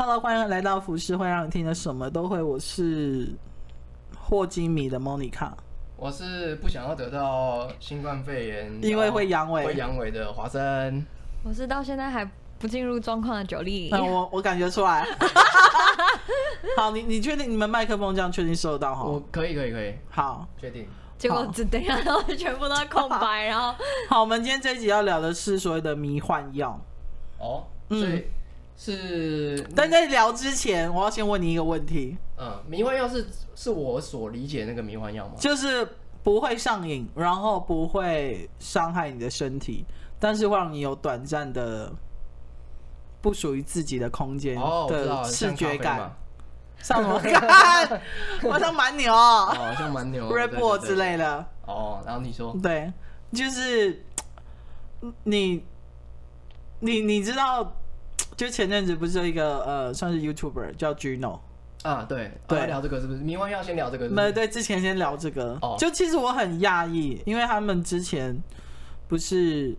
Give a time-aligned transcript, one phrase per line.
[0.00, 2.40] Hello，欢迎来到浮世会，让你听的什么都会。
[2.40, 3.34] 我是
[4.16, 5.50] 霍金迷的 Monica，
[5.96, 11.04] 我是不想要得到新冠肺炎，因为会阳痿，会阳痿的华生。
[11.42, 12.24] 我是到现在还
[12.60, 13.88] 不进入状况的九力。
[13.90, 15.04] 那我我感觉出来。
[16.78, 19.02] 好，你你确定你们麦克风这样确定收得到哈？
[19.02, 19.92] 我可以可以可以。
[20.10, 20.86] 好，确定。
[21.18, 23.74] 结果只等下，然后全部都在空白，然后
[24.08, 26.80] 好，我们今天这一集要聊的是所谓的迷幻药。
[27.40, 28.14] 哦，所以。
[28.14, 28.24] 嗯
[28.80, 32.16] 是，但在聊之前，我要先问你一个问题。
[32.38, 35.34] 嗯，迷幻药是是我所理解那个迷幻药吗？
[35.36, 35.86] 就是
[36.22, 39.84] 不会上瘾，然后不会伤害你的身体，
[40.20, 41.92] 但是会让你有短暂的
[43.20, 44.54] 不属于自己的空间
[44.88, 45.98] 的视觉感。
[45.98, 46.12] 哦、
[46.80, 48.00] 像什么看？
[48.48, 51.44] 好像蛮牛哦，像蛮牛，Red Bull 之类的。
[51.66, 52.92] 哦，然后你说，对，
[53.32, 54.04] 就是
[55.24, 55.64] 你，
[56.78, 57.74] 你你知道。
[58.38, 61.40] 就前阵子不是有一个呃，算是 YouTuber 叫 Gino
[61.82, 63.18] 啊，对对，聊这个是不是？
[63.18, 65.58] 迷幻药先聊这个，没对，之前先聊这个。
[65.60, 68.40] 哦，就其实我很讶异，因为他们之前
[69.08, 69.76] 不是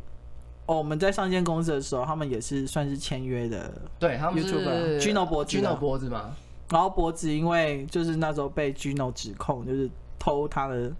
[0.66, 3.72] 哦，我们在上一间公司的时候，他们也是算是签约的。
[3.98, 6.36] 对，他们 YouTuber Gino 脖子，Gino 脖子嘛。
[6.70, 9.90] 然后脖子因为就是那时候被 Gino 指控，就是
[10.20, 10.92] 偷他的。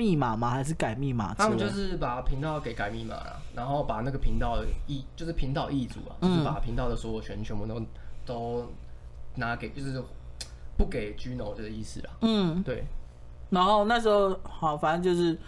[0.00, 0.48] 密码吗？
[0.48, 1.34] 还是改密码？
[1.34, 7.82] 他们就是把频道给改密码了，然后把那个频道的易，就是频道易主啊，嗯、就是把频道的所有权全部都
[8.24, 8.72] 都
[9.34, 10.02] 拿给，就是
[10.78, 12.10] 不给 Gino 的意思啦。
[12.22, 12.82] 嗯，对。
[13.50, 15.38] 然后那时候好，反正就是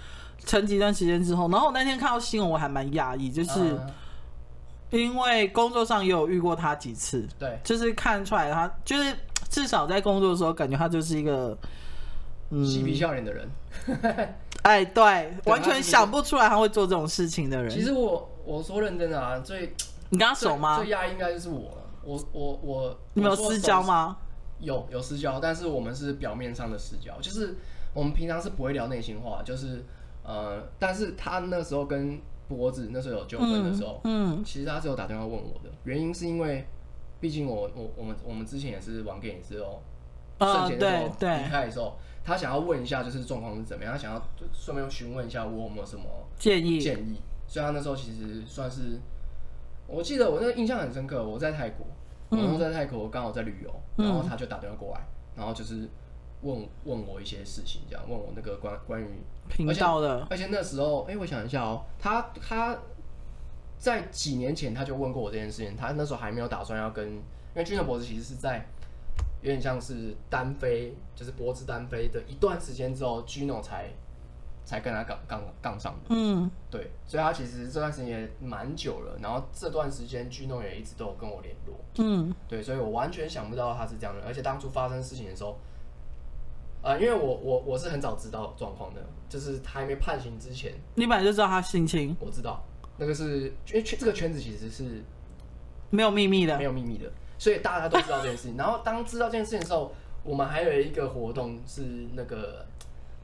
[0.44, 3.80] 沉寂一段时间之后，然后我那天看到新闻，我还蛮讶异，就是
[4.90, 9.16] 因为工作上也有遇过他几次，对，就是看出来他就是
[9.48, 11.56] 至少在工作的时候，感觉他就是一个。
[12.64, 13.48] 嬉皮笑脸的人，
[14.62, 17.70] 哎，对，完全想不出来他会做这种事情的人。
[17.70, 19.74] 其实我我说认真的啊，最
[20.10, 20.76] 你跟他熟吗？
[20.78, 21.76] 最压抑应该就是我了。
[22.04, 24.18] 我我我，你们有私交吗？
[24.60, 27.56] 有有私交，但是我们是表面上的私交，就是
[27.94, 29.84] 我们平常是不会聊内心话，就是
[30.22, 36.66] 呃，但是他那时候跟脖子那时候有纠纷的时候，嗯，嗯其实他是有打电话问我的，原因是因为
[37.20, 39.82] 毕竟我我我们我们之前也是玩电影之后，
[40.38, 41.96] 哦，对对，离开的时候。
[42.24, 43.92] 他想要问一下，就是状况是怎么样？
[43.92, 46.04] 他想要就顺便询问一下我有没有什么
[46.38, 47.16] 建议建议。
[47.48, 48.98] 所以他那时候其实算是，
[49.86, 51.22] 我记得我那个印象很深刻。
[51.22, 51.86] 我在泰国，
[52.30, 55.00] 嗯、我在泰国刚好在旅游，然后他就打电话过来，
[55.36, 55.88] 然后就是
[56.40, 59.06] 问问我一些事情，这样问我那个关关于
[59.50, 60.26] 频道的。
[60.30, 62.78] 而且那时候，哎、欸，我想一下哦，他他
[63.76, 67.22] 在几年前他就问过我这件事情，他那时候还没有打算要跟，因
[67.56, 68.66] 为君的博士其实是在。
[69.42, 73.92] 有点像是单飞，就是脖子单飞的一段时间之后，Gino 才
[74.64, 76.06] 才跟他杠杠杠上的。
[76.10, 79.18] 嗯，对，所以他其实这段时间也蛮久了。
[79.20, 81.76] 然后这段时间，Gino 也一直都有跟我联络。
[81.98, 84.22] 嗯，对，所以我完全想不到他是这样的。
[84.24, 85.58] 而且当初发生事情的时候，
[86.80, 92.16] 啊、呃，因为我我我是很早知道状况的，就是他还没判刑之前，你本来就知道他性侵。
[92.20, 92.62] 我知道，
[92.96, 95.02] 那个是因为圈这个圈子其实是
[95.90, 97.10] 没有秘密的，没有秘密的。
[97.42, 99.92] 所以大家都知道这件事情，然后当知道这件事情的时候，
[100.22, 101.82] 我们还有一个活动是
[102.14, 102.64] 那个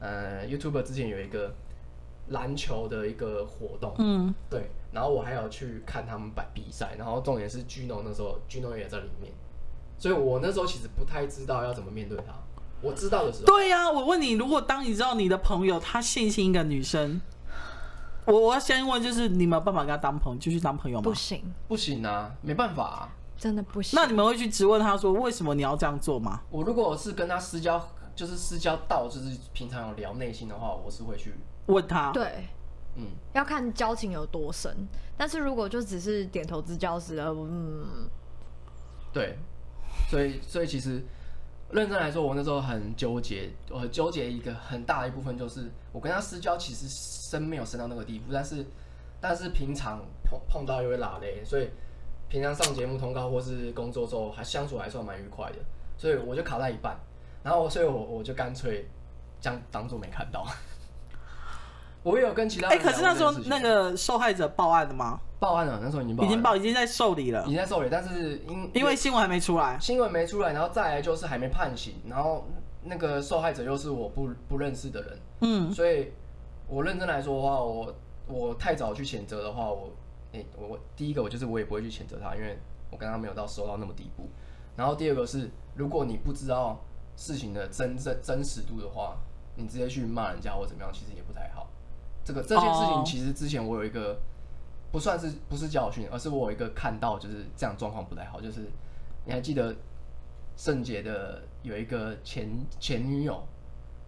[0.01, 1.55] 呃，YouTuber 之前有一个
[2.27, 9.31] 篮球的一个活动，嗯，对，然后我还有去看他们摆比赛，然后重点是 Gino 那时候 Gino 也在里面，
[9.97, 12.33] 所以我那时候其实不太知道要怎么面对他。
[12.81, 17.21] 我知道的时候，对呀、啊，我问你，如果当你知道你的朋友他信心一个女生，
[18.25, 21.03] 我我要先问，就是你没有办法跟他当朋友，继续当朋友吗？
[21.05, 23.15] 不行，不行啊，没办法啊。
[23.39, 23.97] 真的不行。
[23.97, 26.41] 那你们会去质问他说，为什么你要这样做吗？
[26.51, 27.81] 我如果是跟他私交，
[28.13, 31.33] 就是私交到就是平常有聊内心的话，我是会去
[31.67, 32.11] 问他。
[32.11, 32.49] 对，
[32.95, 34.85] 嗯，要看交情有多深。
[35.17, 38.09] 但是如果就只是点头之交时的，嗯，
[39.13, 39.37] 对。
[40.09, 41.01] 所以，所以其实
[41.71, 48.65] 认真来说，我那时候很纠结，我很纠结一个很大的一部分就是，我跟他私交其实深没有深到那个地步，但是，
[49.21, 51.69] 但是平常碰碰到又会拉雷，所以。
[52.29, 55.57] 平常上节目通告或是工作之后，还相处还算蛮愉快的，
[55.97, 56.95] 所以我就卡在一半，
[57.43, 58.87] 然后所以我我就干脆
[59.41, 60.45] 将当做没看到。
[62.03, 65.19] 我也有跟其他哎、欸，可是那时候那个受害者报案了吗？
[65.39, 72.45] 报案了，那时候已经报已经报，已经在受理了，已经在受理，但是因因为新闻还没出来，新闻没出来，然后再来就是还没判刑，然后
[72.83, 76.13] 那个受害者又是我不不认识的人，嗯，所以
[76.67, 77.93] 我认真来说的话，我
[78.27, 79.91] 我太早去谴责的话，我。
[80.33, 82.57] 诶、欸，我我第一个我就是我也不会去谴责他，因为
[82.91, 84.29] 我跟他没有到熟到那么地步。
[84.75, 86.79] 然后第二个是，如果你不知道
[87.15, 89.17] 事情的真正真实度的话，
[89.55, 91.67] 你直接去骂人家或怎么样，其实也不太好。
[92.23, 94.17] 这个这件事情其实之前我有一个
[94.91, 98.71] 不算是不是教训，而是我有一个看到就是这样状况不太好，就是
[99.25, 99.75] 你还记得
[100.55, 102.49] 圣杰的有一个前
[102.79, 103.41] 前女友，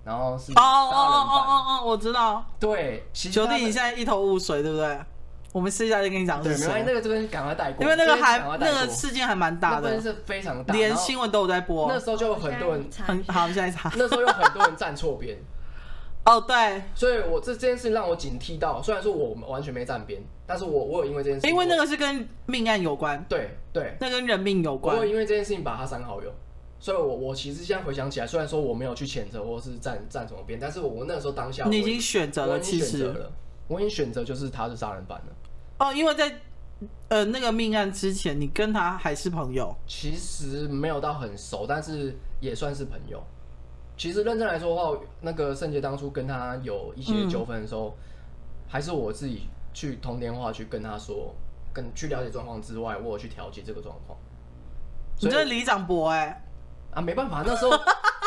[0.05, 0.63] 然后是杀人犯。
[0.63, 2.45] 哦哦哦哦哦，我知道。
[2.59, 4.99] 对，兄弟，你现在一头雾水，对不对？
[5.51, 6.41] 我们私下就跟你讲。
[6.41, 7.83] 对，没关系，那个这边赶快带过。
[7.83, 11.87] 因为那个还那个事件还蛮大的，是非常大，连新闻都有在播。
[11.91, 13.91] 那时候就有很多人很好，现在查。
[13.97, 15.37] 那时候有很多人站错边。
[16.23, 16.83] 哦，对。
[16.93, 23.25] 所以我这这件事让我警惕到，虽然说我完全没站边，但是我我有因为这件事，因为那个是跟命案有关。
[23.27, 24.95] 对对，那跟人命有关。
[24.95, 26.31] 我有因为这件事情把他删好友，
[26.79, 33.11] 所以我我其实现在回想起来，虽然说我没有去谴责或是站站什么边，但是我我那个时候当下你已经选择了，其实
[33.71, 35.25] 我已经选择就是他是杀人犯了。
[35.79, 36.41] 哦，因为在
[37.07, 39.73] 呃那个命案之前，你跟他还是朋友？
[39.87, 43.23] 其实没有到很熟，但是也算是朋友。
[43.95, 47.97] 其实认真来说的话，那个圣杰当初跟他有一些纠纷的时候，嗯、
[48.67, 51.33] 还是我自己去通电话去跟他说，
[51.71, 54.17] 跟去了解状况之外，我有去调解这个状况。
[55.21, 56.41] 你这是里长博哎、欸！
[56.93, 57.71] 啊，没办法，那时候。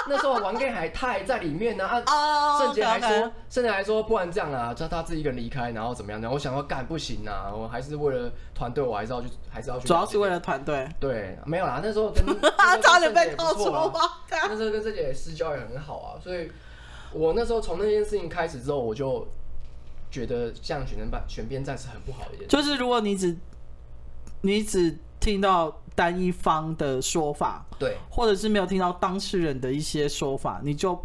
[0.06, 2.58] 那时候玩 game 还他还在里面呢啊！
[2.58, 6.28] 圣杰还说，圣杰还说，不然这样啊，叫他自己一个人离开，然后怎么样呢？
[6.30, 9.88] 我想要干不行啊，我还是为了团队，我还是要去，还是要去。
[9.88, 10.86] 主要是为了团队。
[11.00, 12.22] 对，没有啦，那时候跟
[12.82, 13.90] 差点被搞错了。
[14.30, 16.52] 那时候跟圣杰私交也很好啊，所以
[17.10, 19.26] 我那时候从那件事情开始之后，我就
[20.10, 22.48] 觉得这样选边站选边站是很不好的一件事。
[22.48, 23.34] 就是如果你只
[24.42, 25.80] 你只听到。
[25.94, 30.98] 单一方的说法，对，或者是没有听到当事人的一些说法，你就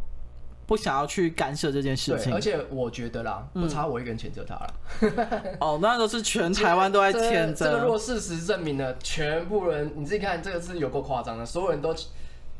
[0.65, 2.33] 不想要去干涉这件事情。
[2.33, 4.73] 而且我觉得啦，不差我一个人谴责他了。
[5.01, 7.65] 嗯、哦，那都是全台湾都在谴责。
[7.65, 11.95] 这个若、这个、事实证明了，全部人你自己看，这个是有够夸张的，所有人都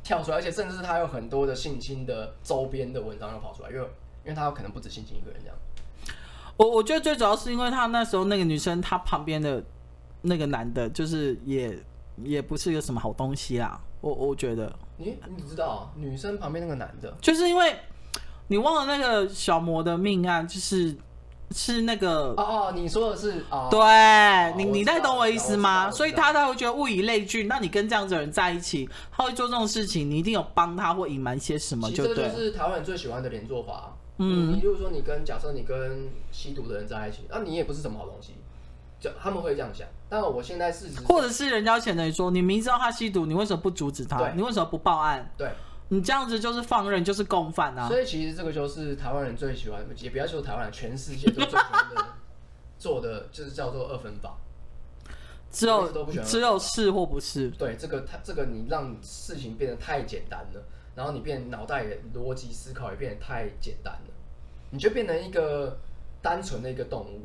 [0.03, 3.81] 跳出来，而且甚至是他有很多的性侵的周边的文章又跑出来，因为
[4.23, 5.57] 因为他有可能不止性侵一个人这样。
[6.57, 9.63] 我我觉得最主要是因为他那时候那个女生，她旁边的
[10.21, 11.77] 那个男的，就是也。
[12.23, 14.71] 也不是一个什么好东西啦，我我觉得。
[14.97, 17.75] 你你知道啊，女生旁边那个男的，就是因为
[18.47, 20.95] 你忘了那个小魔的命案，就是
[21.51, 25.89] 是那个哦哦，你说的是哦，对，你你在懂我意思吗？
[25.89, 27.43] 所以他才会觉得物以类聚。
[27.43, 33.95] 那你跟这样子的人在一起，他会做这种事情，你一定有帮他或隐瞒些什么就对，就这就是台湾人最喜欢的连坐法。
[34.17, 38.33] 嗯，你就是说你跟假设你跟吸毒的人在一起，那、啊、你也不是什么好东西。
[38.99, 44.17] 就他们会这样想，但我现在事实，或者是人家前的说，你明知道他吸毒，你为什么不阻止他？
[44.17, 45.31] 对你为什么不报案？
[45.37, 45.49] 对，
[45.87, 47.87] 你这样子就是放任，就是共犯啊！
[47.87, 52.05] 所以其实这个就是台湾人最喜欢，也不要说台湾人，全世界都最喜欢的
[52.77, 54.37] 做的，就是叫做二分法。
[55.49, 57.49] 只有只有是或不是。
[57.51, 60.61] 对，这个他这个你让事情变得太简单了，
[60.93, 64.13] 然后你变脑袋逻辑思考也变得太简单了，
[64.71, 65.79] 你就变成一个
[66.21, 67.21] 单纯的一个动物。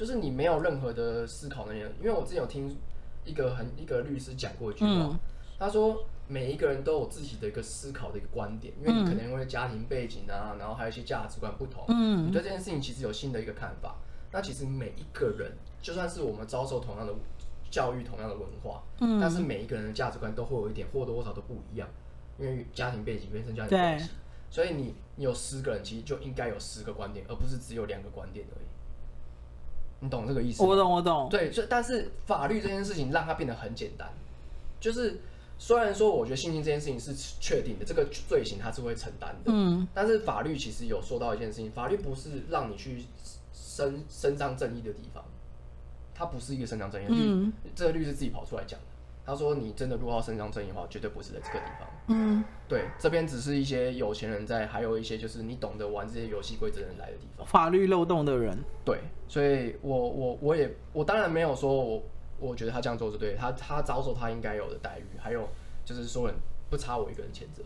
[0.00, 2.74] 就是你没有任何的思考能力，因为我之前有听
[3.22, 5.18] 一个很一个律师讲过一句话，嗯、
[5.58, 13.96] 他说每一个人都有自己的一个思考的一个观点，因为你可能因为家庭背景啊，然后还有一些价值观不同，嗯，你对这件事情其实有新的一个看法。
[14.32, 15.52] 那其实每一个人，
[15.82, 17.12] 就算是我们遭受同样的
[17.70, 21.86] 教育、同样的文化，嗯，但是每一个人的价值观都会有一点或多或少都不一样，
[22.38, 24.08] 因为家庭背景、原生家庭背景，
[24.48, 28.69] 所以你你有十个人，其实就应该有十个观点，而不是只有两个观点而已。
[30.00, 30.62] 你懂这个意思？
[30.62, 31.28] 我懂，我懂。
[31.30, 34.08] 对，就但是法律这件事情让它变得很简单，
[34.80, 35.20] 就是
[35.58, 43.04] 虽然说我觉得性侵这件事情是确定的，这个罪行它是会承担的，嗯，但是法律其实有说到一件事情，法律不是让你去
[43.52, 45.22] 伸伸张正义的地方，
[46.14, 48.86] 它不是一个伸张正义的嗯，这个律师自己跑出来讲的。
[49.30, 51.88] 他说：“你真的如果要伸张正义的话，绝对不是在这个地方。
[52.08, 57.46] 嗯，对，这边只是一些有钱人在，还有一些就是你懂得玩这些游戏规则的人来的地方。
[57.46, 62.02] 法律漏洞的人，对，所以我我我也我当然没有说我
[62.40, 65.48] 我觉得他这样做是对，他他遭受他应该有的待遇，还有
[65.84, 66.34] 就是说人
[66.68, 67.62] 不差我一个人谴责。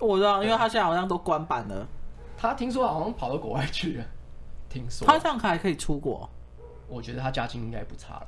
[0.00, 1.86] 我知道，因为他现在好像都关版了，
[2.36, 4.04] 他听说好像跑到国外去了，
[4.68, 6.28] 听说他这样还可以出国，
[6.88, 8.26] 我觉得他家境应该不差了。”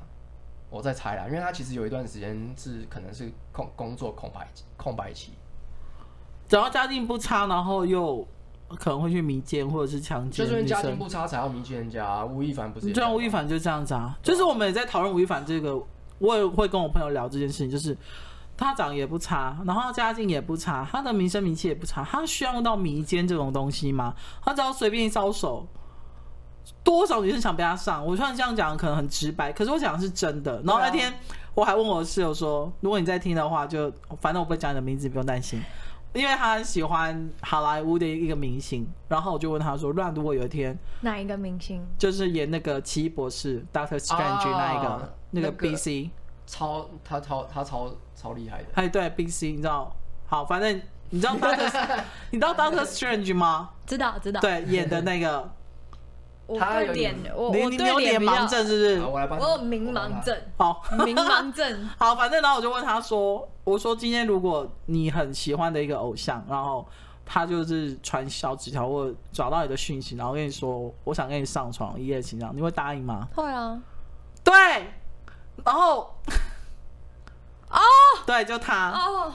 [0.71, 4.47] 我在猜啦，因为他其实有一段时间是可能是空工作空白
[4.77, 5.33] 空白期，
[6.49, 8.25] 只要家境不差，然后又
[8.79, 12.25] 可能会去迷奸或者是强奸，就是因为家境不差才要迷奸人家。
[12.25, 12.87] 吴亦凡不是？
[12.87, 15.77] 你知道吴亦凡就这样子啊，就是我们也在讨论吴亦凡这个，
[16.21, 17.97] 我也会跟我朋友聊这件事情，就是
[18.57, 24.15] 他长得也不差，然后家境也不差，他的名声名气也不差，他需要用到迷奸这种东西吗？
[24.41, 25.67] 他只要随便一招手。
[26.83, 28.05] 多少女生想被他上？
[28.05, 30.63] 我虽然这样讲可能很直白，可是我讲的是真的。
[30.65, 31.13] 然后那天
[31.55, 35.63] 我还问我的室友说：“如果你在听的话，就反正我不会讲你的名字，不用担心。”
[36.13, 38.85] 因为他很喜欢好莱坞的一个明星。
[39.09, 41.87] 然后我就问他说：“那如果有一天哪一个明星？
[41.97, 46.11] 就是演那个奇异博士 Doctor Strange 那一个、哦、那个 BC。”
[46.47, 48.69] 超他超他超超厉害的。
[48.75, 49.95] 哎，对，Big C，你知道？
[50.27, 53.71] 好，反正你知道 Doctor，你知道 Doctor Strange 吗？
[53.87, 54.41] 知道，知道。
[54.41, 55.49] 对，演的那个。
[56.59, 59.01] 他有点，我你你有脸盲症是不是？
[59.03, 59.43] 我来帮你。
[59.43, 60.37] 我有明盲症。
[60.57, 61.89] 好，明盲症。
[61.99, 66.87] 好，反正然后我就问他说：“我说今天如果你很喜欢的一个偶像，然后
[67.25, 73.81] 他就是传小纸条或找到你的讯息，然后跟你说我想跟你上床一夜情，这样你会答应吗？”会啊。
[74.43, 74.55] 对。
[75.65, 76.15] 然后。
[77.69, 77.81] 哦。
[78.27, 78.91] 对，就他。
[78.91, 79.33] 哦。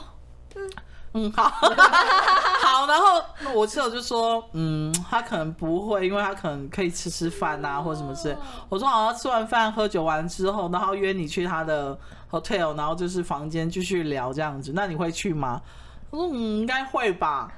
[1.16, 1.26] 嗯。
[1.26, 1.44] 嗯，好，
[2.60, 3.22] 好，然后
[3.54, 8.36] 我室友就说，嗯，他可能不会，因为他可能可以吃吃饭啊，或者什么之类。
[8.68, 11.98] 我说，好，吃完饭喝酒完之后，然后约你去他的
[12.30, 15.62] hotel，然后就是房间继续聊这样子，那你会去吗？
[16.10, 17.50] 我说，嗯，应该会吧。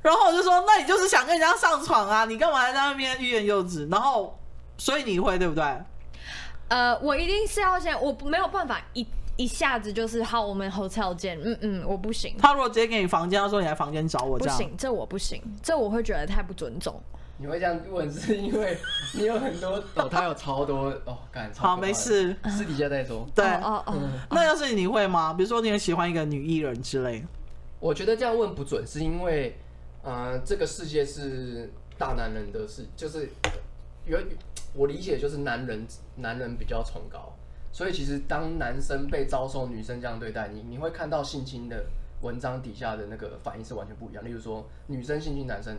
[0.00, 2.24] 然后我就说，那你就是想跟人家上床啊？
[2.24, 3.86] 你干嘛在那边欲言又止？
[3.88, 4.38] 然后，
[4.78, 5.64] 所以你会对不对？
[6.68, 9.06] 呃，我一定是要先，我没有办法一。
[9.38, 11.38] 一下子就是好，我们 hotel 见。
[11.40, 12.34] 嗯嗯，我不行。
[12.38, 17.00] 他如果直接给你房间，他说你来房间找我，这样不行，这我不行，这我会觉得太不尊重。
[17.36, 18.76] 你会这样问，是因为
[19.14, 21.68] 你有很多哦，他有超多哦，感超。
[21.68, 23.24] 好，没事，私底下再说。
[23.32, 23.94] 对，哦哦。
[24.30, 25.32] 那要是你会吗？
[25.32, 27.24] 比如说你很喜欢一个女艺人之类。
[27.78, 29.56] 我觉得这样问不准，是因为
[30.02, 33.30] 呃，这个世界是大男人的事，就是
[34.04, 34.18] 有
[34.74, 37.32] 我理解就是男人男人比较崇高。
[37.72, 41.84] 所以其实当男生被遭受女生这样对待，你你会看到性侵的
[42.22, 44.24] 文章底下的那个反应是完全不一样。
[44.24, 45.76] 例如说，女生性侵男生，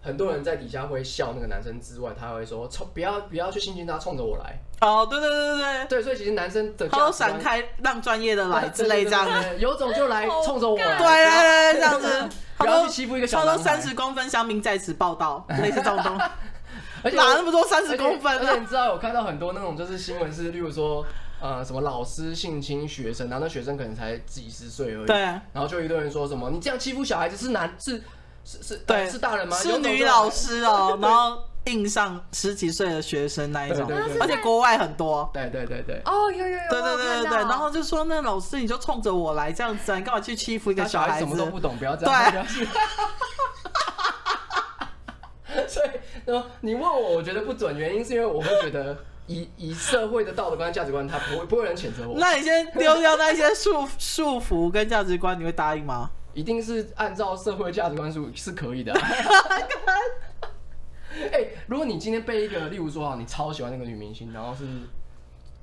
[0.00, 4.58] 很多人在底下会笑那个男生之外，他会说冲不要不要去性侵他，冲着我来。
[4.80, 13.62] 哦，对对对对对，所以其实男生的他都闪开，让专业的来之类这样子，有种就来冲着我来，对对对，这样子，不要去欺负一个小男孩。
[13.62, 16.24] 三十公分乡民在此报道，类似这种东西。
[17.06, 18.38] 而且哪那么多三十公分？
[18.38, 21.04] 而且你知道，我看到很多那种就是新闻是，例如说。
[21.38, 25.06] 呃，什么老师性侵学生，然后那学生可能才几十岁而已。
[25.06, 25.18] 对。
[25.18, 28.02] 然后就一堆人说什么，你这样欺负小孩子是男是
[28.42, 29.54] 是是，对，呃、是大人吗？
[29.54, 35.28] 是女老师哦，然后硬上十几岁的学生那一种，对对对，而且国外很多。
[35.34, 36.00] 对对对对。
[36.06, 36.58] 哦，有有有。
[36.70, 41.26] 对对对对对，然后就说那老师你就冲着我来这样子，啊，你干嘛去欺负一个小孩子？
[41.26, 42.32] 什么都不懂，不要这样。
[42.32, 42.66] 对。
[45.68, 45.88] 所以，
[46.24, 48.96] 然后你问我，我觉得不准，原因是因为我会觉得。
[49.28, 52.16] 以以社会的道德观、价值观，他不会不会有人谴责我。
[52.16, 56.08] 那你先丢掉那些束束缚跟价值观，你会答应吗？
[56.32, 59.00] 一定是按照社会价值观是是可以的、啊。
[61.10, 64.64] 哎、欸，如果你今天被一个，例如说啊，你超喜欢那个女明星，然后是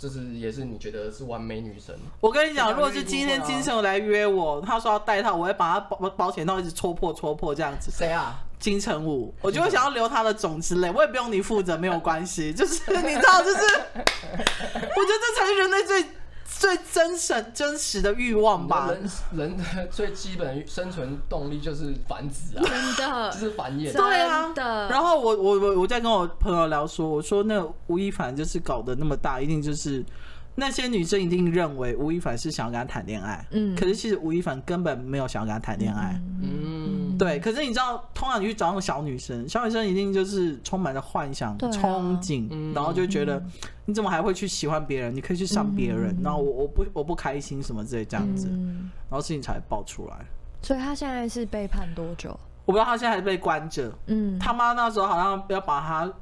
[0.04, 1.96] 就是也是你觉得是完美女神。
[2.20, 7.90] 我跟你讲，如果是今天金城武来约我，他说要带套，我会把他保保险套一直戳破戳破这样子。
[7.90, 8.38] 谁啊？
[8.60, 12.52] 金城武，我就会想要留他的种之类，我也不用你负责，没有关系。
[12.52, 13.56] 就是你知道，就是
[13.96, 16.06] 我觉得这才是人类最
[16.60, 18.90] 最真实真实的欲望吧。
[18.90, 23.92] 人人的 最基本生存动力就是繁殖啊，真的 就是繁衍。
[23.92, 24.54] 对啊，
[24.90, 30.04] 然后我我我我在跟我朋友聊说，我说那吴亦凡就是搞得那么大，一定就是。
[30.56, 37.40] 那些女生一定认为吴亦凡是想要跟他谈恋爱，嗯，可是其实吴亦凡根本没有想要跟他谈恋爱，嗯，对。
[37.40, 43.44] 可是你知道，通常你去找那种小女生，小女生一定就是充满了幻想、啊、憧憬，然后就觉得
[43.86, 45.16] 你怎么还会去喜欢别人？
[45.16, 50.18] 你可以去上别人，然后我我不我不开心什么之类这样子，然后事情才爆出来。
[50.62, 52.30] 所以他现在是被判多久？
[52.66, 53.92] 我不知道，他现在还被关着。
[54.06, 56.14] 嗯，他妈那时候好像要把他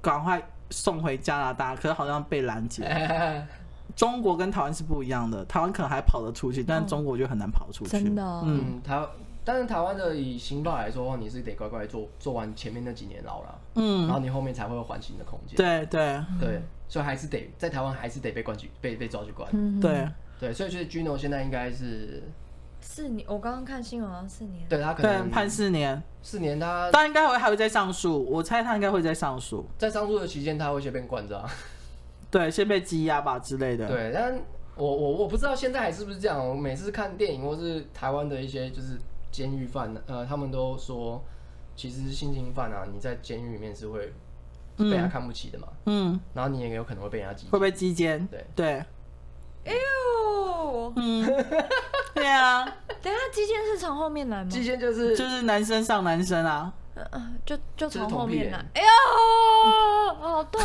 [0.00, 2.84] 赶快送回加拿大，可是好像被拦截。
[3.96, 7.90] 中国跟台湾是不一样的，台湾可能还跑得出去，但是中国就很难跑出去。
[7.90, 9.04] 真的，嗯，台，
[9.44, 15.56] 但是台湾的以刑法来说的话，你是得乖乖做做完前面那几年牢了，嗯，然后你后面才会有缓刑的空间。
[15.56, 16.24] 对对。
[16.40, 19.80] 对，所以还是得在台湾还是得被关去被被抓去关。
[19.80, 20.08] 对。
[20.40, 22.24] 对，所以就是 Gino 现在应该是
[22.80, 31.48] 四年，我刚刚看新闻好像四年，对他可能判四年，四年他他应该会还会再上诉，我猜他应该会再上诉，在上诉的期间他会先被关着。
[32.32, 33.86] 对，先被羁押吧之类的。
[33.86, 34.34] 对，但
[34.74, 36.48] 我我我不知道现在还是不是这样。
[36.48, 38.98] 我每次看电影或是台湾的一些就是
[39.30, 41.22] 监狱犯，呃，他们都说，
[41.76, 44.12] 其实性侵犯啊，你在监狱里面是会
[44.78, 45.68] 被人家看不起的嘛。
[45.84, 46.18] 嗯。
[46.32, 47.50] 然后你也有可能会被人家羁。
[47.50, 48.26] 会被羁奸。
[48.28, 48.66] 对对。
[49.66, 50.92] 哎呦。
[50.96, 51.26] 嗯。
[52.14, 52.64] 对啊。
[53.02, 54.50] 等下羁监是从后面来吗？
[54.50, 56.72] 羁监就是就是男生上男生啊。
[56.94, 58.58] 嗯嗯，就就从后面来。
[58.74, 60.62] 哎呦，好痛。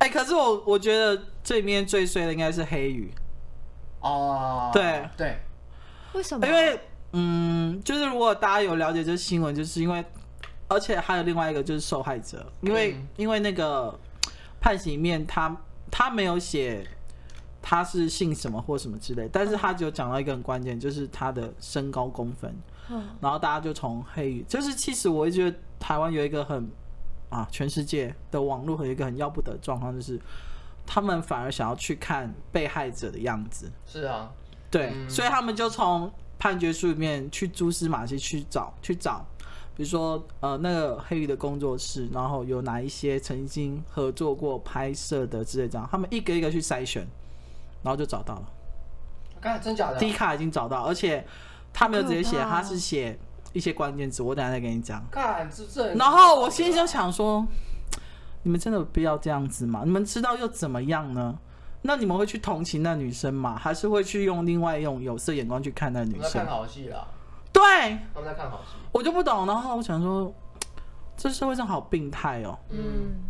[0.00, 3.12] 哎、欸，可是我我觉得这里面最衰的应该是黑羽。
[4.00, 5.06] 哦，对。
[5.14, 5.38] 对，
[6.14, 6.46] 为什么？
[6.46, 6.80] 因为
[7.12, 10.02] 嗯，就是如果大家有了解这新闻，就是因为，
[10.68, 13.94] 而且还有另外一个就是受害者，因为、嗯、因为那个
[14.58, 15.54] 判刑里面他
[15.90, 16.82] 他没有写
[17.60, 22.56] 他是姓什么或什么之类，但是他就讲到一个很关键，就是他的身高公分。
[22.88, 26.70] 嗯，然后大家就从黑羽，就是其实我也觉得台湾有一个很
[27.30, 30.20] 啊，全世界的网络和一个很要不得的状况，就是
[30.86, 33.72] 他们反而想要去看被害者的样子。
[33.86, 34.30] 是啊，
[34.70, 39.24] 对，嗯、所以他们就从判决书里面去蛛丝马迹去找去找，
[39.74, 47.06] 比如说呃那个黑鱼的工作室，然后有哪一些曾经合作过拍摄的之类这样，他们一个一个去筛选。
[47.82, 48.42] 然后就找到了，
[49.40, 51.26] 看真假的，D 卡已经找到，而且
[51.72, 53.18] 他没有直接写，他是写
[53.52, 55.04] 一些关键词，我等下再跟你讲。
[55.10, 57.46] 看这这，然后我心里就想说，
[58.44, 59.82] 你们真的有必要这样子吗？
[59.84, 61.38] 你们知道又怎么样呢？
[61.82, 63.56] 那你们会去同情那女生吗？
[63.58, 66.32] 还是会去用另外一种有色眼光去看那女生？
[66.32, 67.08] 看好戏啦。
[67.52, 67.62] 对，
[68.14, 68.76] 他们在看好戏。
[68.92, 70.32] 我就不懂，然后我想说，
[71.16, 72.58] 这社会上好病态哦。
[72.70, 73.28] 嗯。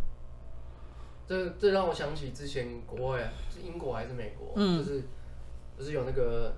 [1.29, 4.53] 这这让我想起之前国外啊，是英国还是美国？
[4.57, 5.05] 嗯，就是
[5.79, 6.53] 就是有那个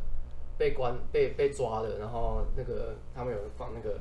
[0.58, 3.96] 被关被被抓的，然后那个他们有放那个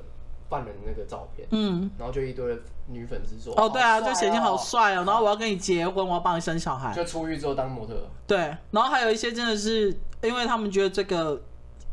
[0.50, 7.94] 犯人那个照片，嗯，然后就一堆女粉丝说，哦，对啊，就写信好帅哦，然后我要跟你结婚，我要帮你生小孩，就出狱之后当模特。
[8.28, 8.38] 对，
[8.72, 11.42] 然后还有一些真的是因为他们觉得这个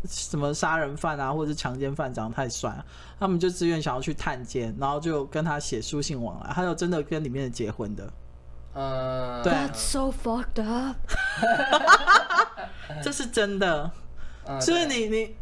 [0.06, 2.76] 什么杀人犯啊，或者是强奸犯长得太帅，
[3.18, 8.12] 他们就自愿想要去探监，然后就跟他写书信往来，还有真的跟里面的结婚的。
[8.74, 10.96] 呃，对，That's so fucked up，
[13.02, 13.90] 这是真的，
[14.60, 15.36] 就是你你，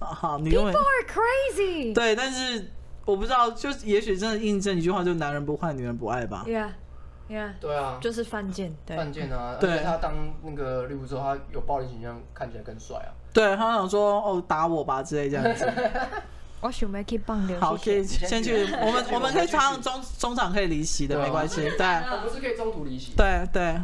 [0.00, 2.70] 好，你 People are crazy，对，但是
[3.04, 15.70] 我不知道，就也许真的印证一句话，就是男人不坏，女人不爱吧？Yeah，Yeah，对啊，就是犯贱，对犯贱啊，对，他当那个律师之后，他有暴力形象，看起来更帅啊，对他想说哦，打我吧之类这样子。
[16.62, 17.58] 我准备去棒流。
[17.58, 18.64] 好，可以先去。
[18.82, 21.62] 我们我们可以常常中中场可以离席的，没关系。
[21.78, 23.14] 对， 我们是可以中途离席。
[23.16, 23.80] 对对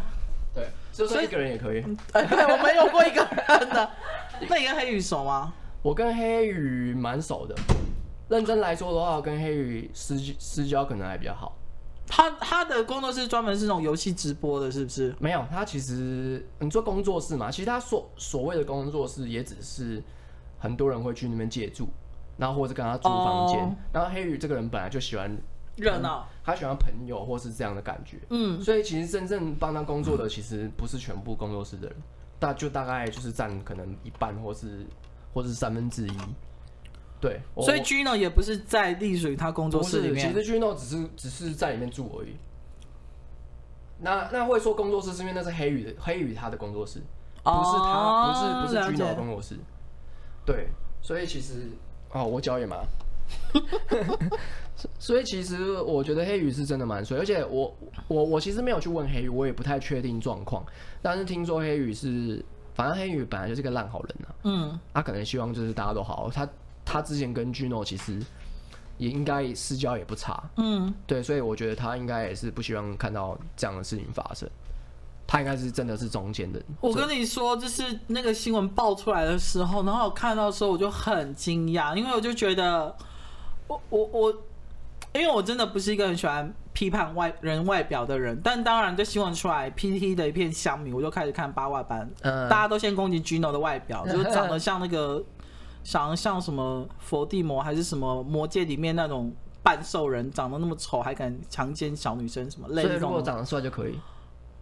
[0.54, 1.80] 对，所以一个人也可以。
[2.12, 3.90] 对，我们有过一个人的。
[4.48, 5.52] 那你跟黑羽熟吗？
[5.82, 7.54] 我跟黑羽蛮熟的。
[8.28, 11.56] 认真来说的话，我跟黑羽私私交可能还比较好。
[12.06, 15.14] 他他的工作室专门是那种游戏直播的，是不是？
[15.18, 20.02] 没有，他其实你做工作室嘛，其实他所所谓的工作室也只是
[20.58, 21.88] 很多人会去那边借住。
[22.38, 23.72] 然后或者跟他租房间，oh.
[23.94, 25.34] 然后黑羽这个人本来就喜欢
[25.76, 31.96] 热闹，他喜欢朋友或是这样的感觉，嗯，所以其实真正帮他工作的其实不是全部工作室的人，
[32.38, 34.86] 大就大概就是占可能一半或是
[35.32, 36.12] 或是三分之一，
[37.20, 42.36] 对，所以 Gino 也不是在隶属于他工作室里面，其实 Gino 只是只是在里面住而已。
[43.98, 47.00] 那那会说工作室是因为那是黑羽的黑羽他的工作室，
[47.42, 49.56] 不是他、oh, 不是不是 Gino 的工作室，
[50.44, 50.68] 对，
[51.00, 51.70] 所以其实。
[52.12, 52.82] 哦，我脚也麻，
[54.98, 57.74] 所以其实我觉得黑羽是真的蛮帅，而且我
[58.08, 60.64] 我我其实没有去问黑羽，我也不太确定状况，
[61.00, 66.48] 但是听说黑羽是，反正黑羽本来就是个烂好人啊，嗯，他可能希望就是大家都好，他
[66.84, 68.20] 他之前跟 Gino 其实
[68.98, 74.48] 也应该私交也不差，嗯，对，所以我觉得他应该也是不希望看到这样的事情发生。
[75.28, 76.62] 他应该是真的是中间的。
[76.80, 82.96] 我跟你说，就是那个新闻爆出来的时候，然后我看到的时候我就很惊讶，因为我就觉得，
[83.66, 84.42] 我我我，
[85.16, 95.24] 因为我真的不是一个很喜欢批判外人外表的人，但当然就新闻出来，PTT 的一片香米，我就开始看八卦班，嗯，大家都先攻击 Gino 的外表，就是 长得像那个，
[95.82, 102.88] 长得像什么佛地魔还是什么魔界里面那种半兽人，长得那么丑还敢强奸小女生什么类的。
[102.88, 103.98] 所以如果长得帅就可以。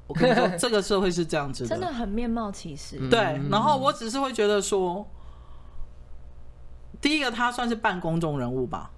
[0.07, 3.09] 我跟你说， 这个社会是这样子的，真的很面貌歧视。
[3.09, 5.09] 对，然后我只是会觉得说，
[7.01, 8.91] 第一个他算是半公众人物吧，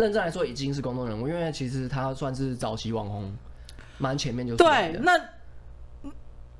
[0.00, 3.32] 认真来说已经是公众人物，因为其实他算是早期网红，
[3.98, 4.98] 蛮前面就对。
[5.02, 5.12] 那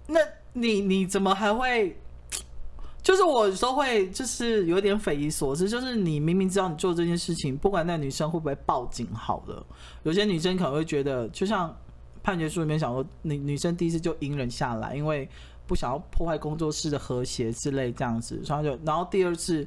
[0.07, 0.21] 那
[0.53, 1.97] 你你怎么还会？
[3.03, 9.67] 就是我有时候会就是有点匪夷所思，就是你明明知道你做这件事情，不管那女生会不会报警，好了，
[10.03, 11.75] 有些女生可能会觉得，就像。
[12.23, 15.27] 判决书里面想说，女女生第一次就隐忍下来，因为
[15.67, 19.67] 不想要破坏工作室的和谐之类这样子，然后就然后第二次，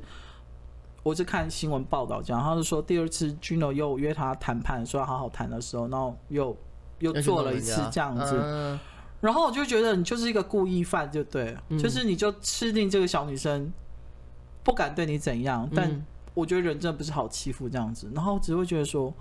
[1.03, 6.57] 我是看新闻报道这样，他是说第二次 Gino 又约他谈判，说要好好谈的时候，然后又
[6.99, 8.79] 又做了一次这样子，
[9.21, 13.71] 然后我就觉得你就是一个故意犯，就对，就是你就吃定这个小女生，
[14.63, 19.13] 不敢对你怎样，但我觉得人真的不是好欺负这样子，然后只会觉得说，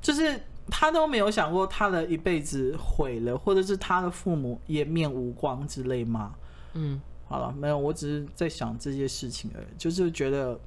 [0.00, 0.40] 就是。
[0.72, 6.32] 他都没有想过他的一辈子毁了，或者是他的父母颜面无光之类吗？
[6.74, 7.00] 嗯，
[7.30, 10.58] 好了，没有，我只是在想这些事情而已，就是觉得，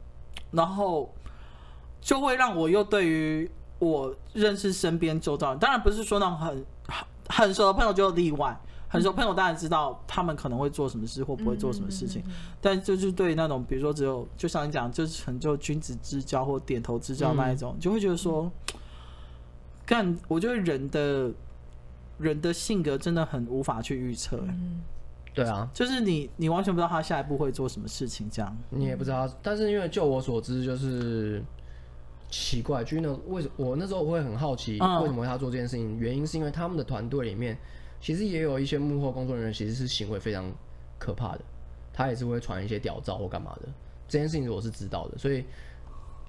[0.51, 1.13] 然后
[1.99, 18.49] 就会让我又对于我认识身边周遭，当然不是说那种很很很熟的朋友就例外，很熟朋友当然知道他们可能会做什么事或不会做什么事情，嗯、但就是对那种比如说只有就像你讲，就是很就君子之交或点头之交那一种，嗯、就会觉得说，
[19.85, 21.29] 干，我觉得人的
[22.19, 24.37] 人的性格真的很无法去预测。
[24.47, 24.81] 嗯
[25.33, 29.27] 对啊，就是你，你完全不知道他下一步会做什么事情，这样你也不知道。
[29.41, 31.43] 但是因为就我所知，就是
[32.29, 35.97] 奇怪，就那为什么我那时候我会很好奇，为什么他做这件事情？
[35.97, 37.57] 嗯、原因是因为他们的团队里面
[37.99, 40.45] 其实也有一些幕后工作人员，其实是行为非常
[40.99, 41.41] 可怕的。
[41.91, 43.69] 他也是会传一些屌照或干嘛的。
[44.07, 45.43] 这件事情我是知道的，所以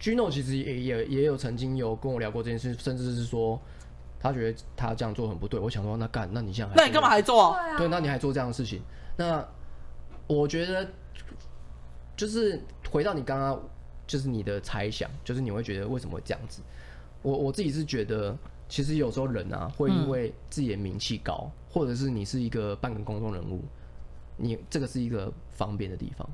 [0.01, 3.61] Gino 其实也也也有曾经有跟我聊过这件事，甚至是说。
[4.25, 7.55] 他觉得他这样做很不对，我想说那干，那你现在还那你干嘛还做？
[7.77, 8.81] 对，那你还做这样的事情？
[9.19, 9.47] 那
[10.27, 10.89] 我觉得
[12.17, 12.59] 就是
[12.91, 13.63] 回到你刚刚，
[14.07, 16.63] 就是你的猜想，就是你会觉得为什么会这样子？
[17.21, 18.35] 我我自己是觉得，
[18.67, 23.63] 其实有时候人啊，会因为自己的名气高，嗯、或者是你是一个半个公众人物，
[24.39, 26.27] 你这个是一个方便的地方。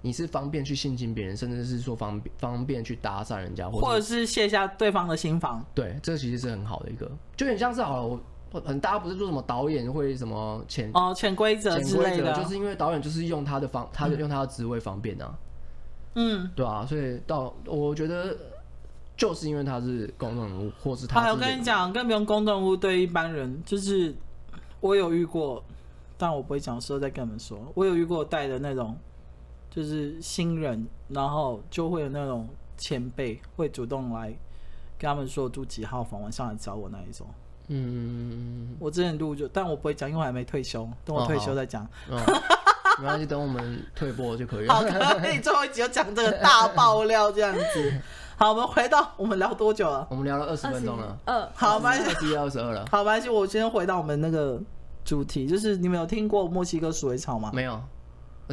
[0.00, 5.64] 你是方便去性侵别人，甚至是说方便方便去搭讪人家，或者，是卸下对方的心防。
[5.74, 8.20] 对，这其实是很好的一个，就很像是好了，
[8.52, 15.34] 我很大家不是说什么导演会什么潜哦潜规则之类的，就是因为导演就是用他的方，他的用他的职位方便啊。
[16.14, 18.36] 嗯，对啊，所以到我觉得
[19.16, 21.32] 就是因为他是公众人物，或是他是。
[21.32, 24.14] 我跟你讲，更不用公众人物，对一般人，就是
[24.80, 25.62] 我有遇过，
[26.16, 28.96] 但我不会讲，时候再跟你们说，我有遇过带的那种。
[29.78, 34.26] 就是新人，然后就会有那种前辈会主动来
[34.98, 37.24] 跟他们说住几号房，晚上来找我那一种。
[37.68, 41.84] 嗯，我之前录就，但我不会讲，因为我还没退休，等我退休再讲。
[42.10, 42.42] 哦哦、
[42.98, 44.74] 没关系，等我们退播就可以了。
[44.74, 44.82] 好，
[45.20, 48.00] 可以最后一集就讲这个大爆料这样子。
[48.36, 50.04] 好，我们回到我们聊多久了？
[50.10, 51.16] 我们聊了二十分钟了。
[51.26, 52.10] 嗯，好，没关系。
[52.12, 52.84] 二十一、二十二了。
[52.90, 53.28] 好，没关系。
[53.28, 54.60] 我先回到我们那个
[55.04, 57.52] 主题，就是你们有听过墨西哥鼠尾草吗？
[57.54, 57.80] 没有。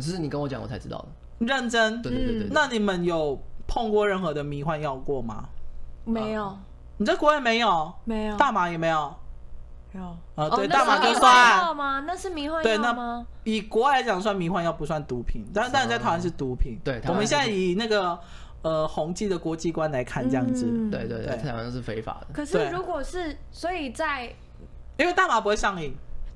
[0.02, 1.46] 只是你跟我讲，我才知道的。
[1.46, 2.02] 认真？
[2.02, 2.48] 对对对对。
[2.52, 5.50] 那你们有碰过任何的迷幻药过吗？
[6.04, 6.58] 没有。
[6.98, 7.94] 你在国外没有？
[8.06, 8.38] 没有。
[8.38, 9.14] 大麻也没有。
[9.94, 10.02] 有。
[10.36, 12.04] 啊，对，大麻就算吗？
[12.08, 13.26] 那是迷幻药吗？
[13.44, 15.46] 对，那以国外来讲算迷幻药，不算毒品。
[15.54, 16.80] 但但在台湾是毒品。
[16.84, 17.02] 对。
[17.08, 18.18] 我们现在以那个
[18.62, 20.66] 呃宏基的国际观来看，这样子。
[20.90, 22.28] 对对对，台湾是非法的。
[22.34, 24.34] 可是如果是，所以在，
[24.98, 25.96] 因为大麻不会上瘾。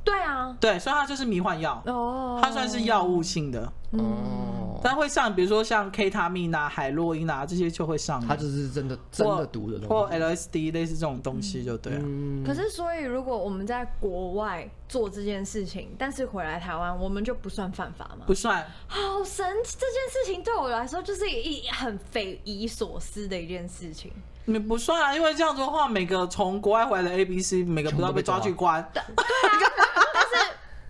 [0.10, 12.00] 对啊，对，所以它就是迷幻药，oh, 它算是药物性的，哦、嗯，但会上，比如说像 K 他命啊、海洛因啊这些就会上，它就是真的真的毒的东西，或 LSD 类似这种东西就对了。
[12.02, 18.26] 嗯、可是，所以如果我们在国外做这件事情，但是回来台湾，我们就不算犯法吗？
[18.26, 19.78] 不算，好神奇！
[19.80, 24.12] 这件事情对我来说就是一很匪夷所思的一件事情。
[24.46, 28.84] 你不算啊，因为这样子的话，每个从国外回来的 A、B、C，每个不都要被抓去关？
[28.92, 29.06] 对啊。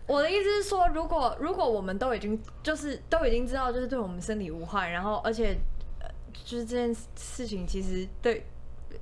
[0.08, 5.56] 我的意思是说，如果如果我们都已经就是都已经知道，就是对我们身体无害，然后而且
[6.00, 6.10] 呃，
[6.44, 8.44] 就是这件事情其实对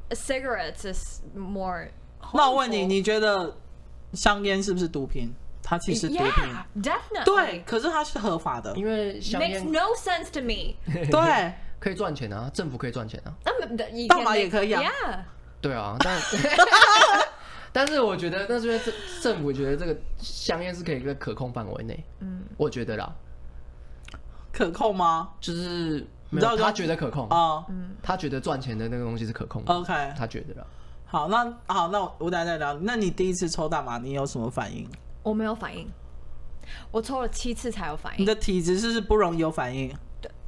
[0.10, 1.88] cigarettes is more。
[2.34, 3.56] 那我问你，你觉得
[4.12, 5.34] 香烟是不是毒品？
[5.63, 6.26] 它其实毒品
[6.82, 7.24] ，yeah，definitely。
[7.24, 10.76] 对，可是它是合法的，因为香烟 makes no sense to me。
[11.10, 13.32] 对，可以赚钱啊，政府可以赚钱啊，
[14.10, 14.82] 大麻也可以啊。
[14.82, 15.20] Yeah.
[15.62, 16.20] 对啊，但。
[17.78, 22.04] 但是我觉得，但是因为政政府觉得这个香烟是可以在可控范围内。
[22.22, 23.16] 嗯，我觉得啦，
[24.52, 25.30] 可控吗？
[25.40, 29.72] 就是你知道他觉得可控啊，嗯，他觉得赚钱的那个东西是可控的。
[29.72, 30.66] OK，他觉得啦。
[31.06, 32.74] 好，那好，那我我等下再聊。
[32.82, 34.90] 那你第一次抽大麻，你有什么反应？
[35.22, 35.88] 我没有反应，
[36.90, 38.24] 我抽了七次才有反应。
[38.24, 39.96] 你的体质是不是不容易有反应？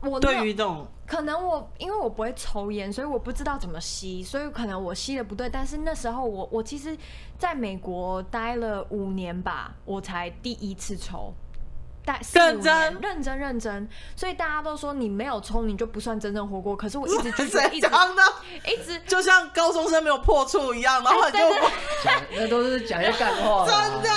[0.01, 0.87] 对，我对于这种。
[1.05, 5.49] 可能我因为我不会抽烟，所以我不知道怎么吸，所以可能我吸的不对。
[5.49, 6.95] 但是那时候我我其实
[7.37, 11.33] 在美国待了五年吧，我才第一次抽，
[12.33, 13.89] 认真认真认真。
[14.15, 16.75] 所以大家都说你没有抽你就不算真正活过。
[16.75, 17.87] 可是我一直 觉得一直
[18.67, 21.39] 一直就像高中生没有破处一样，然后你就
[22.03, 24.09] 讲那都是讲些干话， 真的。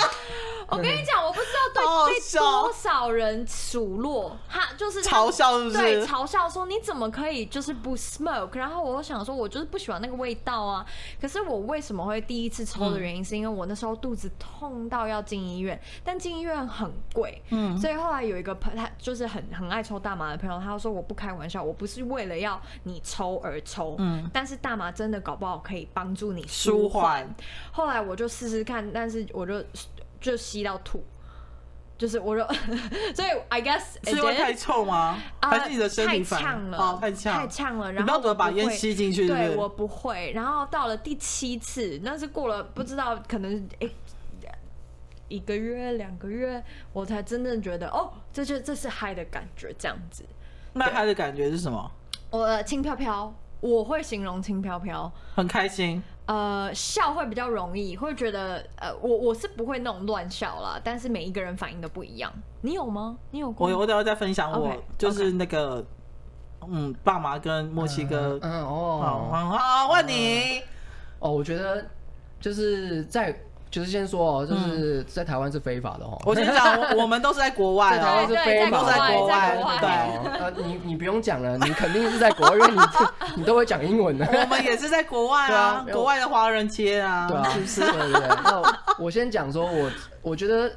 [0.73, 5.77] 我跟你讲，我不知道对被多少人数落，他就是嘲笑，是不是？
[5.77, 8.57] 对，嘲笑说你怎么可以就是不 smoke？
[8.57, 10.85] 然后我想说，我就是不喜欢那个味道啊。
[11.21, 27.27] 可是我为什么会第一次抽的原因，是因为我那时候肚子痛到要进医院，但进医院很贵，嗯，所以后来有一个朋他就是很很爱抽大麻的朋友，他说我不开玩笑，我不是为了要你抽而抽，嗯，但是大麻真的搞不好可以帮助你舒缓。
[27.71, 29.63] 后来我就试试看，但是我就。
[30.23, 31.03] 就吸到吐，
[31.97, 32.47] 就是我说，
[33.13, 35.21] 所以 I guess 是因为太臭吗？
[35.41, 36.97] 还是你的身体太呛了？
[36.99, 37.91] 太呛，太呛了。
[37.91, 39.27] 然后怎么把烟吸进去？
[39.27, 40.31] 对，我不会。
[40.33, 43.91] 然后到了第七次，那是过了不知道可能诶
[45.27, 50.23] 一个月、两个月，我才真正觉得哦，这就这是嗨的感觉，这样子。
[50.73, 51.91] 那嗨的感觉是什么？
[52.29, 56.01] 我轻飘飘，我会形容轻飘飘，很开心。
[56.25, 62.31] 呃，笑会比较容易，会觉得呃，我我是不会那种乱笑啦，但是每一个人反应都不一样。
[62.61, 63.17] 你有吗？
[63.31, 63.69] 你有过？
[63.69, 65.85] 我我等下再分享我，就是那个
[66.67, 70.61] 嗯，爸妈跟墨西哥，嗯，嗯哦，好，好，问你，
[71.19, 71.85] 哦，我觉得
[72.39, 73.37] 就是在。
[73.73, 76.15] 就是先说哦，就是在台湾是非法的哦。
[76.27, 79.79] 我先讲，我们都是在国外，在台湾是非法，都在国外。
[79.81, 82.79] 对，呃，你你不用讲了，你肯定是在国外，因为你
[83.37, 84.27] 你都会讲英文的。
[84.27, 87.81] 我们也是在国外啊，国外的华人街啊，对啊，是不是？
[87.81, 88.27] 对对对。
[88.43, 89.89] 那我先讲说，我
[90.21, 90.71] 我觉得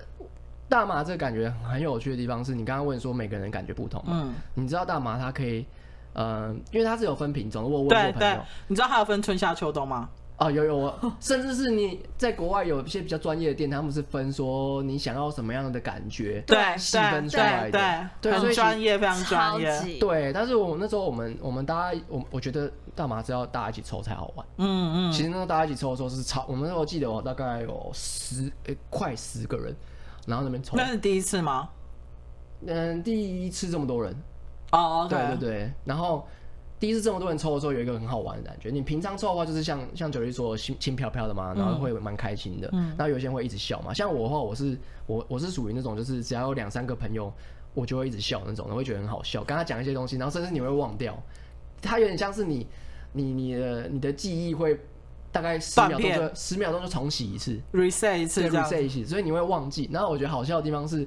[0.66, 4.22] 大麻这个感觉很有趣的地方是，你刚刚问说每个人感觉不同嘛。
[4.22, 4.35] 嗯。
[4.54, 5.66] 你知道大麻它可以，
[6.14, 10.09] 呃，因为它是有分品种，我问过朋友，对对，你知道它有分春夏秋冬吗？
[10.38, 19.99] 哦，有有， 甚至是你在国外有一些比较专业的店，他们是分说你想要什么样的感觉，对，细分出来的，对，很专业，非常专业。
[19.99, 24.46] 对，但是我们那时候我们我们大家我我觉得大麻是要大家一起抽才好玩。
[24.59, 25.12] 嗯嗯。
[25.12, 29.75] 其实那时候大家一起抽的时候是超，我们那时候记得我大概有十诶、欸、快十个人，
[30.27, 30.77] 然后那边抽。
[30.77, 31.70] 那是第一次吗？
[32.66, 34.14] 嗯，第一次这么多人。
[34.72, 36.29] 哦、oh, okay，对对对，然后。
[36.87, 38.70] 第一次这么多人抽的时候，有一个很好玩的感觉。
[38.70, 42.70] 你平常抽的话，就是像像九力说轻轻飘飘的嘛，然后会蛮开心的。
[42.72, 43.92] 嗯，那有些人会一直笑嘛。
[43.92, 47.33] 像我的话，我是我我是属于那种，就是只要有两三个朋友，
[47.75, 49.42] 我就会一直笑那种，我会觉得很好笑。
[49.42, 51.20] 跟他讲一些东西，然后甚至你会忘掉。
[51.83, 52.64] 他有点像是你
[53.14, 54.79] 你你的你的记忆会
[55.33, 59.90] 大概十秒钟就十秒钟就重洗一次，reset 一次，reset 一次，所以你会忘记。
[59.92, 61.05] 然后我觉得好笑的地方是。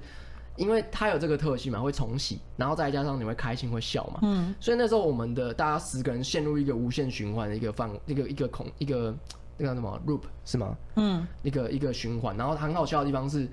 [0.60, 9.16] 因为它有这个特性嘛，会重洗，然后再加上你会开心会笑嘛，嗯，所以那时候我们的大家十个人陷入一个无限循环的一个范，一个一个孔，一个
[9.58, 10.76] 那个什么 loop 是吗？
[10.98, 13.50] 嗯，一个一个循环，然后很好笑的地方是，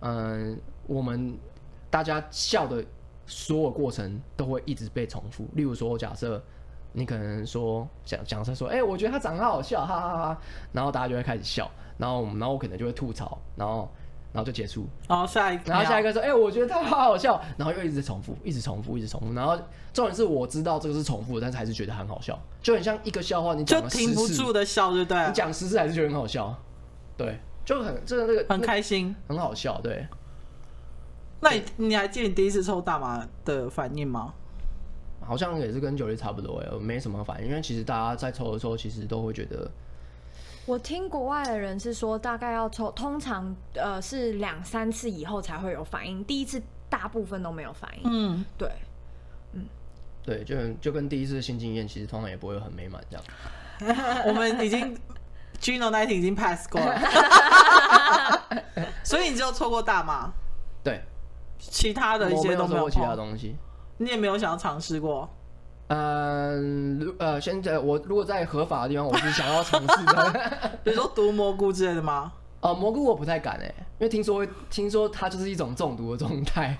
[0.00, 1.36] 嗯、呃，我们
[1.90, 2.82] 大家笑的
[3.26, 5.46] 所有过程都会一直被重复。
[5.52, 6.42] 例如说，假设
[6.92, 10.40] 你可能说讲讲他说，哎、欸，我觉得他长得好好笑，哈哈哈哈，
[10.72, 13.86] 然后大家就会开始笑，然后然后我可能就会吐槽，然后。
[14.36, 19.32] 然后就结束，然后下一个，然后下一个说：“哎、欸，我觉得他好好笑。”然后又一直重复，一直重复，一直重复。
[19.32, 19.56] 然后
[19.94, 25.26] 重点是我知道这个是重复的，但是还是觉得很好笑，就很像一个笑话，你就停不住的笑，对不对？
[25.26, 26.54] 你讲十次还是觉得很好笑，
[27.16, 30.06] 对，就很这个那个很开心，很好笑，对。
[31.40, 34.34] 那你你还记得你第一次抽大麻的反应吗？
[35.20, 39.70] 好像也是跟九力差不多哎，没什么反应，因为其实大家在抽的时候，其实都会觉得。
[40.66, 48.02] 我听国外的人是说，大概要抽，通常呃是两三次以后才会有反应，第一次大部分都没有反应。
[48.04, 48.68] 嗯，对，
[49.52, 49.64] 嗯，
[50.24, 53.24] 对，就就跟第一次性经验，其实通常也不会很美满这样。
[54.26, 54.98] 我们已经
[55.60, 57.00] Gino 那已经 pass 过了，
[59.04, 60.32] 所以你只有抽过大麻？
[60.82, 61.00] 对，
[61.60, 63.54] 其他的一些都没有，抽其他东西，
[63.98, 65.30] 你也没有想要尝试过。
[65.88, 70.78] 嗯，呃，现在我如果在合法的地方，我是想要尝试的。
[70.82, 72.32] 比如说毒蘑菇之类的吗？
[72.60, 76.76] 哦、呃，蘑菇我不太敢哎，因为听说听说它就是一种中毒的状态，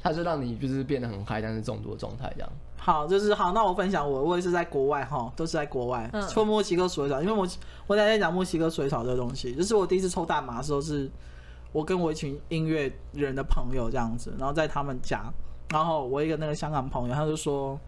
[0.00, 2.52] 它就让你就是变得很嗨，但是中毒的状态这样。
[2.76, 7.46] 好，就是好，那我分享我我也是在国外哈，都是在国外抽墨西哥水草，因为我
[7.88, 11.10] 我在在讲墨西哥水草这个东西，就是我第一次抽大麻的时候，是
[11.72, 15.24] 我跟我一群音乐人的朋友这样子，然后在他们家，
[15.70, 17.78] 然后我一个那个香港朋友，他就说。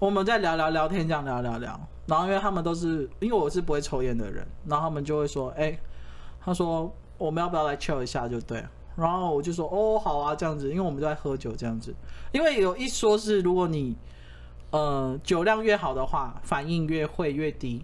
[0.00, 5.78] 我们在聊聊聊天，这样聊聊聊，然后因为他们都是，因为我是不会抽烟的人，然后他们就会说，哎，
[6.44, 8.62] 他说我们要不要来 chill 一下就对，
[8.96, 11.94] 然后我就说，哦，好啊，这样子，因为我们都在喝酒这样子，
[12.32, 13.96] 因为有一说是，如果你
[14.72, 17.82] 呃酒量越好的话，反应越会越低。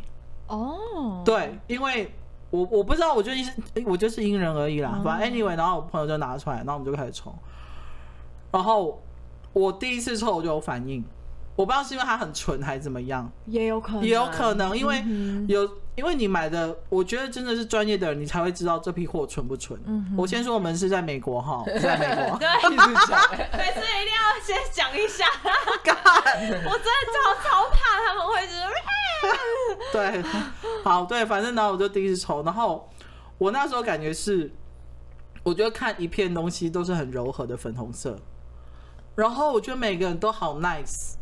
[0.49, 2.13] 哦、oh.，对，因为
[2.51, 3.53] 我我不知道，我就是
[3.87, 7.33] 我就是因人而异啦，反正 anyway，然后我朋友就拿出来，然后我们就开始抽，
[8.51, 9.03] 然后
[9.53, 11.05] 我第一次抽我就有反应。
[11.57, 15.05] 我不知道是因为它很纯还是怎么样，也有可能，也有可能，因为
[15.47, 19.79] 有，因为你买的，我觉得真的是专业的人，你才会知道这批货纯不纯。
[19.85, 23.21] 嗯，我先说我们是在美国哈，在美国， 对，一直讲，
[23.53, 25.27] 每次一定要先讲一下。
[25.45, 28.55] 我真的超超怕他们会觉
[29.93, 30.23] 得，对，
[30.83, 32.89] 好，对，反正呢，我就第一次抽，然后
[33.37, 34.51] 我那时候感觉是，
[35.43, 38.19] 我觉得看一片东西都是很柔和的粉红色，
[39.21, 41.15] 然后我觉得每个人都好 nice。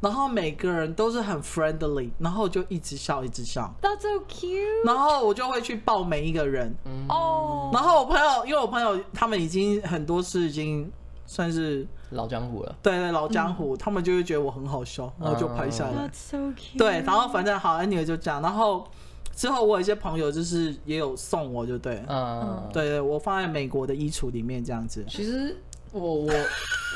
[0.00, 3.68] 然后每个人都是很 friendly，然后就一直笑，一直笑。
[3.82, 4.86] That's so cute。
[4.86, 6.72] 然后我就会去抱每一个人。
[7.08, 7.68] 哦。
[7.72, 10.88] 然后我朋友，因为我朋友他们已经很多次已经
[11.26, 12.76] 算是老江湖了。
[12.80, 15.90] 对对，老江湖，嗯、他们就会觉得我很好笑，然后就拍下来。
[15.90, 16.78] That's so cute。
[16.78, 18.40] 对，然后反正好，anyway 就这样。
[18.40, 18.86] 然后
[19.34, 25.04] 之后我有一些朋友就是也有送我，就对，嗯，对对，我放在美国的衣橱里面这样子。
[25.08, 25.60] 其实
[25.92, 26.32] 我我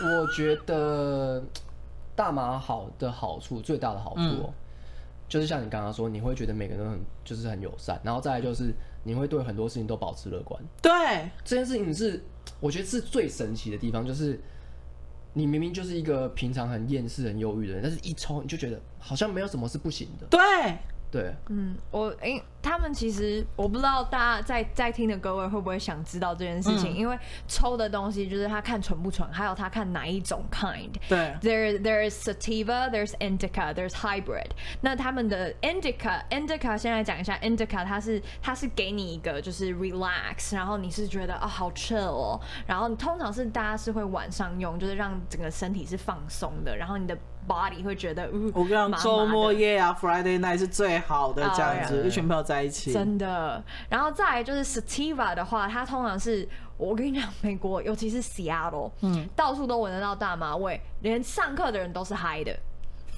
[0.02, 1.42] 我觉得
[2.14, 4.54] 大麻好的好处最大的好处哦、
[5.28, 8.74] 就是像你刚刚说，你会觉得每个人都很就是很友善，然后再来就是
[9.04, 10.62] 你会对很多事情都保持乐观。
[10.80, 12.22] 对，这件事情是
[12.60, 14.40] 我觉得是最神奇的地方，就是。
[15.34, 20.26] 你明明就是一个平常很厌世、很忧郁的人，但是一抽你就觉得好像没有什么是不行的。
[20.26, 20.38] 对。
[21.12, 30.88] 对，嗯，我诶、欸，他们其实我不知道大家在在听的各位会不会想知道这件事情，嗯、因为抽的东西就是他看纯不纯，还有他看哪一种 kind。
[31.10, 34.48] 对，there there is sativa，there's indica，there's hybrid。
[34.80, 47.14] 那他们的 indica，indica 先来讲一下，indica 它是它是给你一个就是 relax，然后你是觉得啊、哦、好 chill 哦，然后通常是大家是会晚上用，就是让整个身体是放松的，然后你的。
[47.48, 52.06] Body 会觉得，嗯，我跟你讲，周末夜啊，Friday night 是最好的，这样子，oh.
[52.06, 53.62] 一群朋友在一起，真的。
[53.88, 62.56] 然后再来就是 Sativa 的话，它通常是，我跟你讲，美国尤其是 Seattle，嗯，到处都闻得到大麻味，连上课的人都是嗨的。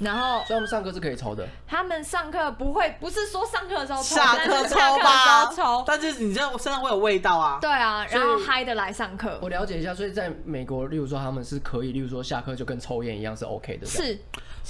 [0.00, 1.46] 然后，所以他们上课是可以抽的。
[1.68, 5.84] 他们上课不会，不是说上课的时候抽，下课抽吧，抽。
[5.86, 7.58] 但是你这样身上会有味道啊。
[7.60, 9.38] 对啊，然后嗨的来上课。
[9.40, 13.86] 我了解一下，所以在美国，例如说他们是可以，例如说下课就跟抽烟一样是 OK 的。
[13.86, 14.18] 是，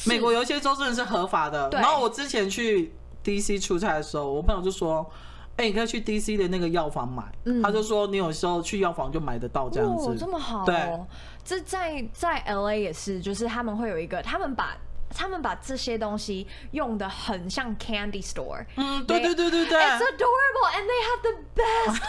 [0.04, 1.70] 美国有一些州真的是合法的。
[1.70, 2.92] 然后我之前去
[3.24, 5.10] DC 出差的时候，我朋友就说
[5.56, 7.24] ：“哎，你可以去 DC 的那个药房买。”
[7.64, 10.66] 他就说：“你有时候去药房就买得到这样子。”这么好。
[10.66, 11.00] 对，
[11.42, 14.76] 这在在 LA 也是，就是他们会有一个，他们把。
[15.10, 22.02] 他们把这些东西用的很像 candy store，嗯，对对对对对，It's adorable and they have the best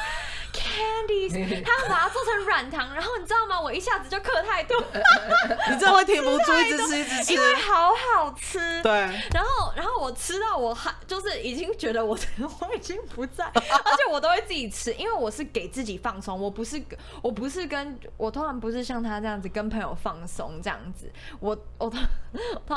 [0.55, 1.33] candies。
[1.63, 3.59] 他要把它做成软糖，然后你知道吗？
[3.59, 4.77] 我一下子就嗑太多，
[5.69, 8.81] 你真的会停不住，一直吃一直吃，因为好好吃。
[8.81, 8.91] 对，
[9.33, 12.17] 然后然后我吃到我还就是已经觉得我
[12.61, 16.81] 我已经不在，而且我都会自己吃，因为我是给自己放松，我不是
[17.21, 21.99] 我不是跟我通常不是像他这样子跟朋友放松这样子，我我通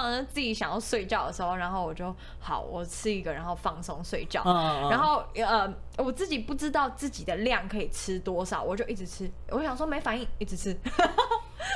[0.01, 0.19] 常。
[0.29, 4.43] 自己想要睡觉的时候，然后我就好，我吃一个，然后放松睡觉。
[4.91, 9.31] 然后呃，我自己不知道自己的量可以吃多少，我就一直吃。
[9.51, 10.77] 我想说没反应，一直吃。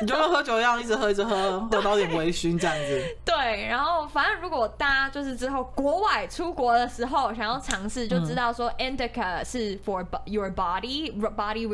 [0.01, 3.05] 你就跟喝酒一样，一直喝，一直喝，喝到点微醺这样子。
[3.27, 11.69] 对，然后反正如果大家就是之后国外出国的时候想要尝试，就知道说 indica 是 for your body body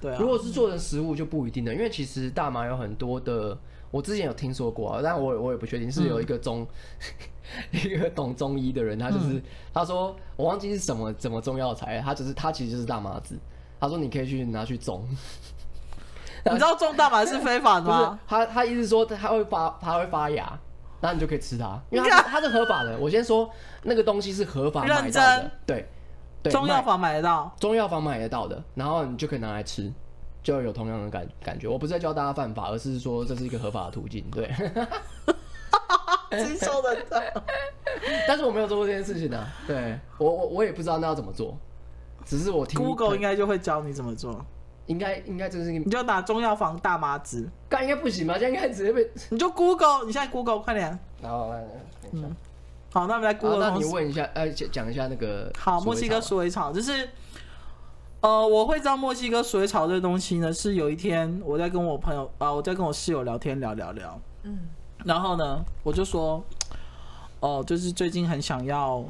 [0.00, 0.18] 对啊。
[0.20, 3.56] 如果是做成食物就不一定了，因为其实大麻有很多的，
[3.96, 6.60] 我之前有听说过啊，但我我也不确定是有一个中。
[6.60, 6.66] 嗯
[7.70, 13.38] 一个懂中医的人，他就是、嗯、他说我忘记是什么怎么中药材，他就是他其实就是大麻子。
[13.78, 15.06] 他说你可以去拿去种，
[16.44, 18.18] 你知道种大麻是非法的吗？
[18.26, 20.58] 他他意思说他会发他会发芽，
[21.00, 22.98] 然后你就可以吃它，因为它是它是合法的。
[22.98, 23.48] 我先说
[23.84, 25.88] 那个东西是合法买到的，对
[26.50, 29.92] 中药房买得到，中药房买得到的，然后你就可以拿来吃，
[30.46, 31.66] 就有同样的感感觉。
[31.66, 34.48] 我不是在教大家犯法，而是说这是一个合法的途径，对。
[36.30, 36.96] 接受的，
[38.28, 39.52] 但是我没有做过这件事情啊。
[39.66, 41.58] 对我，我我也不知道那要怎么做，
[42.24, 44.46] 只是我听 Google 应该就会教你怎么做。
[44.86, 48.34] 应该应该就是你就打中药房大麻子，干应该不行吧？
[48.38, 50.96] 现在应该直接被 你就 Google，你现在 Google 快点。
[51.22, 51.64] 好，来，
[52.12, 52.36] 嗯，
[52.92, 53.58] 好，那我们来 Google。
[53.58, 57.08] 那你问一下，呃，讲一下那个好，墨西哥鼠尾草，就是
[58.26, 64.58] 呃，我会知道墨西哥水草这东西呢，是有一天我在跟我朋友啊、呃，我在跟我室友聊天，聊聊聊，嗯。
[65.04, 66.42] 然后呢，我就说，
[67.38, 69.04] 哦，就是最近很想要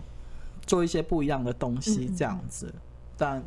[0.66, 2.70] 做一些不一样的东西，这样子，
[3.16, 3.42] 但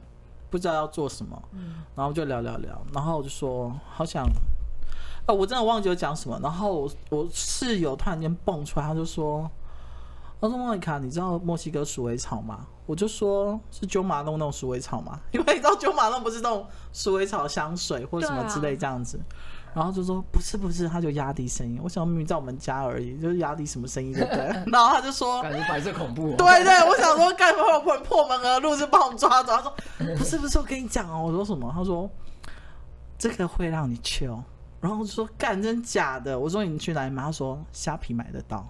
[0.49, 1.39] 不知道要做什么。
[1.51, 4.25] 嗯、然后就聊聊聊，然后我就说，好想，
[5.27, 6.39] 哦，我真的忘记我讲什么。
[6.41, 9.47] 然后我我室友突然间蹦出来，他就说，
[10.41, 12.65] 他说莫妮卡，你知道墨西哥鼠尾草吗？
[12.85, 15.19] 我就说是九马弄那种鼠尾草吗？
[15.31, 19.19] 因为你知道九马弄不是那种鼠尾草香水或者什么之类这样子。
[19.71, 21.79] 然后就说不是不是，他就压低声音。
[21.83, 24.45] 我想明明在我们家而已，就是压低什么声音对不对。
[24.71, 26.35] 然后他就说感觉白色恐怖、哦。
[26.37, 29.53] 对对，我想说干嘛会破门而入，就把我们抓走。
[29.55, 29.75] 他说
[30.17, 31.23] 不是不是，我跟你讲哦。
[31.27, 31.71] 我说什么？
[31.71, 32.09] 他说
[33.19, 34.41] 这个会让你 chill。
[34.81, 36.39] 然后我就说干真假的？
[36.39, 37.21] 我说你去哪里买？
[37.21, 38.67] 他说虾皮买得到。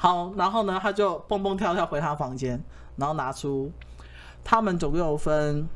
[0.00, 2.58] 好，然后呢，他就蹦蹦跳跳回他房间，
[2.96, 3.70] 然后拿出
[4.42, 5.68] 他们总共有分。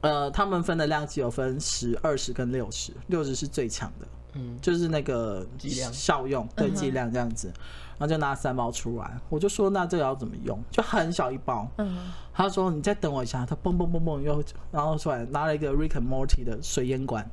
[0.00, 5.46] 呃，他们分的量级有分十、二十跟六十，六十是最强的，嗯，就是那个
[5.92, 7.46] 效用对剂量这样子，
[7.98, 10.60] 然后就拿三包出来，我就说那这个要怎么用？
[10.72, 17.24] 就很小一包，嗯，他说你再等我一下，他蹦蹦蹦蹦又然后出来拿了一个 Rick and Morty 的水烟管，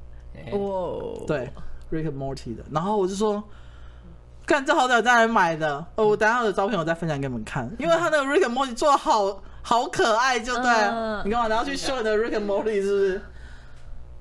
[0.52, 1.52] 哦，对
[1.92, 3.44] ，Rick and Morty 的，然后我就说，
[4.50, 5.86] 干这好歹在哪里买的？
[5.96, 9.42] 哦，我等下有照片我再分享给你们看，因为他那个 Rick and Morty 做的好。
[9.62, 10.72] 好可爱，就对。
[10.72, 11.48] Uh, 你干嘛？
[11.50, 13.22] 然后去 show 你的 Rick and Morty 是不是？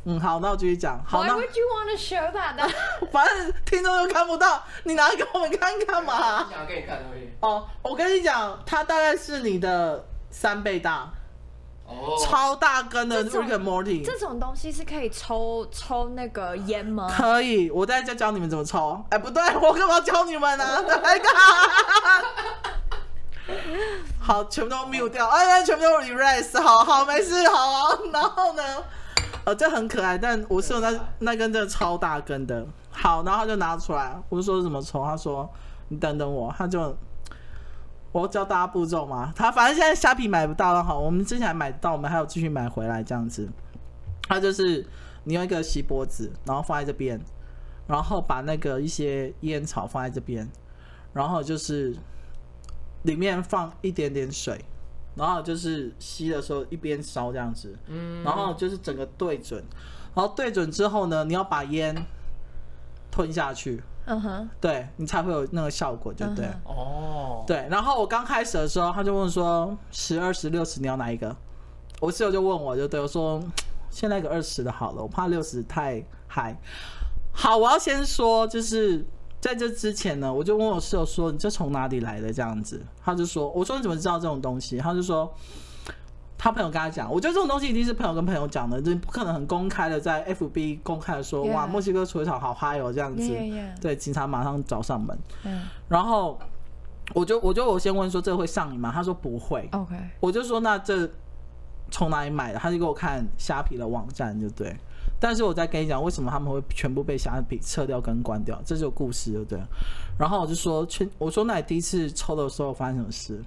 [0.04, 1.00] 嗯，好，那我继续讲。
[1.06, 2.70] 好，Why would you want to show that？
[3.10, 6.48] 反正听众又看不到，你拿给我们看干嘛？
[6.52, 7.30] 想给你看而已。
[7.40, 11.08] 哦，我跟你讲，它大概是你的三倍大。
[11.89, 12.16] 哦。
[12.24, 14.05] 超大根的 Rick and Morty。
[14.05, 17.12] 这种东西是可以抽抽那个烟吗？
[17.16, 19.03] 可以，我再教教你们怎么抽。
[19.11, 20.82] 哎，不对， 我干嘛教你们呢？
[21.03, 21.28] 来个。
[24.20, 27.99] 好，全部都 mute 掉，哎，全部都 erase，好好，没事，好。
[28.12, 28.62] 然后呢，
[29.45, 32.66] 呃，这很可爱，但我是有那那根真的超大根的。
[32.91, 35.49] 好，然后他就拿出来，我就说怎么抽，他说
[35.89, 36.95] 你等等我，他就
[38.22, 39.32] 我教大家步骤嘛。
[39.36, 43.48] 他反正现在虾皮买不到了，好，我们之前还买到，我们还有继续买回来这样子。
[44.28, 44.86] 他就是
[45.24, 47.20] 你用一个锡箔纸，然后放在这边，
[47.86, 50.48] 然后把那个一些烟草放在这边，
[51.12, 51.96] 然后就是。
[53.04, 54.62] 里面放一点点水，
[55.14, 59.62] 然后就是吸的时候一边烧这样子，嗯，然后就是整个对准，
[60.16, 61.94] 然后对准之后呢，你要把烟
[63.08, 67.68] 吞下去，嗯哼，对你才会有那个效果，就对，哦，对。
[67.70, 71.36] 然后我刚开始的时候，他就问说十、二十、六十你要哪一个？
[72.00, 73.42] 我室友就问我就对我说，
[73.90, 76.56] 现在一个二十的好了，我怕六十太嗨。
[77.32, 79.06] 好，我要先说就是。
[79.40, 85.32] 在这之前呢，我就问我室友说：“你这从哪里来的？”这样子，他就说：“我说你怎么知道这种东西？”他就说
[86.39, 91.53] ：“他朋友跟他讲。”我觉得这种东西一定是朋友跟朋友讲的，就不可能很公开的在 FB 公开的说：“Yeah.
[91.53, 93.30] 哇，墨西哥除草好嗨哦！”这样子.
[93.80, 95.18] 对，警察马上找上门。
[95.45, 96.39] 嗯，然后
[97.14, 101.11] 我就我就我先问说：“这会上瘾吗？”他说：“不会。” OK，我就说：“那这
[101.91, 104.74] 从哪里买的？”他就给我看虾皮的网站，就对。
[105.20, 109.59] 但是我再跟你讲，为什么他们会全部被虾皮撤掉跟关掉，这是有故事的，对。
[110.16, 113.43] 然后我就说，全我说，那你第一次抽的时候发生什么事？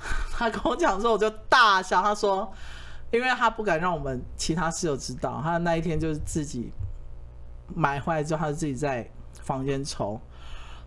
[0.32, 2.00] 他跟我讲的时候，我就大笑。
[2.02, 2.50] 他说，
[3.10, 6.72] 因为他不敢让我们其他室友知道，他那一天就是自己
[7.74, 9.10] 买回来之后，他就自己在
[9.42, 10.20] 房间抽。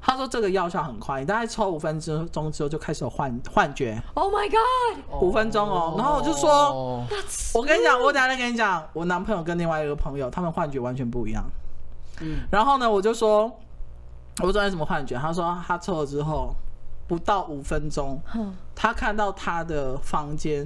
[0.03, 4.01] 他说这个药效很快，你大概抽五分钟之后就开始有幻幻觉。
[4.15, 5.21] Oh my god！
[5.21, 7.03] 五分钟哦，然后我就说，oh.
[7.53, 11.45] 我跟你讲，我等下再跟你讲，我男朋友跟另外一个朋友，他们幻觉完全不一样。
[12.21, 13.43] 嗯，然后呢，我就说，
[14.39, 15.15] 我不知道什么幻觉。
[15.15, 16.51] 他说他抽了之后
[17.11, 18.17] 不到五分钟，
[18.73, 20.65] 他看到他的房间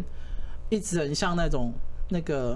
[0.70, 1.74] 一直很像那种
[2.10, 2.56] 那个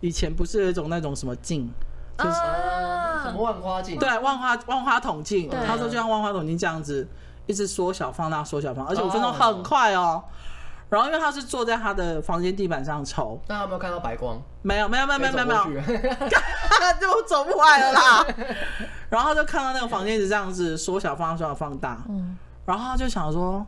[0.00, 1.72] 以前不是有一种那种什么镜。
[2.18, 3.98] 就是什么万花镜？
[3.98, 5.48] 对，万花万花筒镜。
[5.66, 7.08] 他说就像万花筒镜这样子，
[7.46, 10.22] 一直缩小放大，缩小放大，而且五分钟很快哦。
[10.90, 14.38] 然后因为他是坐在他的房间地板上抽，那有没有看到白光？
[14.60, 15.80] 没有，没有，没有，没有，没有，没有，
[17.00, 18.26] 就走不来了啦。
[19.08, 22.02] 然后就看到那个房间一直这样子缩小放大，缩小放大。
[22.10, 22.36] 嗯。
[22.64, 23.66] 然后他就想说，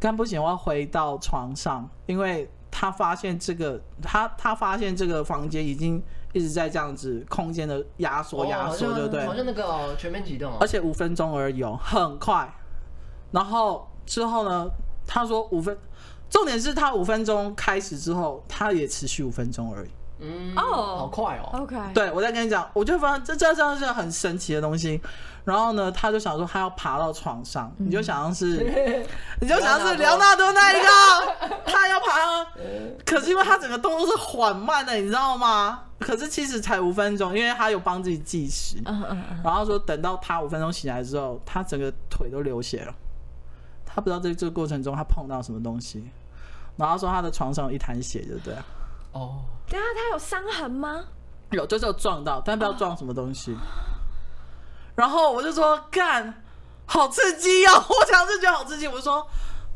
[0.00, 6.02] 干不行，我要回到床上，因为他发现这个，他他发现这个房间已经。
[6.34, 9.26] 一直在这样子空间的压缩压缩，对不对？
[9.26, 12.46] 好像那个、哦、全面启动、哦，而且五分钟而已，哦很快。
[13.32, 14.68] 然后之后呢，
[15.06, 15.76] 他说五分，
[16.28, 19.88] 重点是他五分钟开始之后，他也持续五分钟而已。
[20.20, 21.62] 嗯哦，好快哦。
[21.62, 25.00] OK，对，我再跟你讲，我就发现这这真的是很神奇的东西。
[25.48, 28.58] 然后呢，他就想说他要爬到床上，嗯、你就想像是，
[29.40, 32.44] 你就想象是莱昂纳多那一个， 他要爬，
[33.06, 35.84] 可是因为他整个动作是缓慢的，你知道吗？
[36.00, 38.76] 可是其实才五分钟，因为他有帮自己计时。
[38.84, 39.40] 嗯嗯嗯。
[39.42, 42.94] 然后说等到他五分钟醒来之后，他整个腿都流血了，
[43.86, 46.04] 他不知道在这个过程中他碰到什么东西，
[46.76, 48.54] 然后说他的床上有一滩血，对不对？
[49.12, 49.38] 哦。
[49.66, 51.04] 等下他有伤痕吗？
[51.52, 53.56] 有，就是有撞到，但不知道撞什么东西。
[54.98, 56.42] 然后我就说干，
[56.84, 57.70] 好刺激哦！
[57.88, 58.88] 我讲这句好刺激。
[58.88, 59.24] 我说，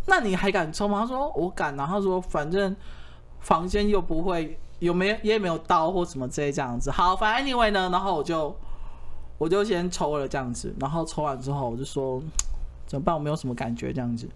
[0.07, 1.03] 那你还敢抽吗？
[1.03, 1.77] 他说我敢。
[1.77, 2.75] 然后他说反正
[3.39, 6.91] 房间又不会有没有也没有刀或什么之类这样子。
[6.91, 8.53] 好，反正 anyway 呢，然后我就
[9.39, 12.21] 我就先抽了这样子，然后抽完之后我就说
[12.85, 13.15] 怎么办？
[13.15, 14.29] 我没有什么感觉这样子，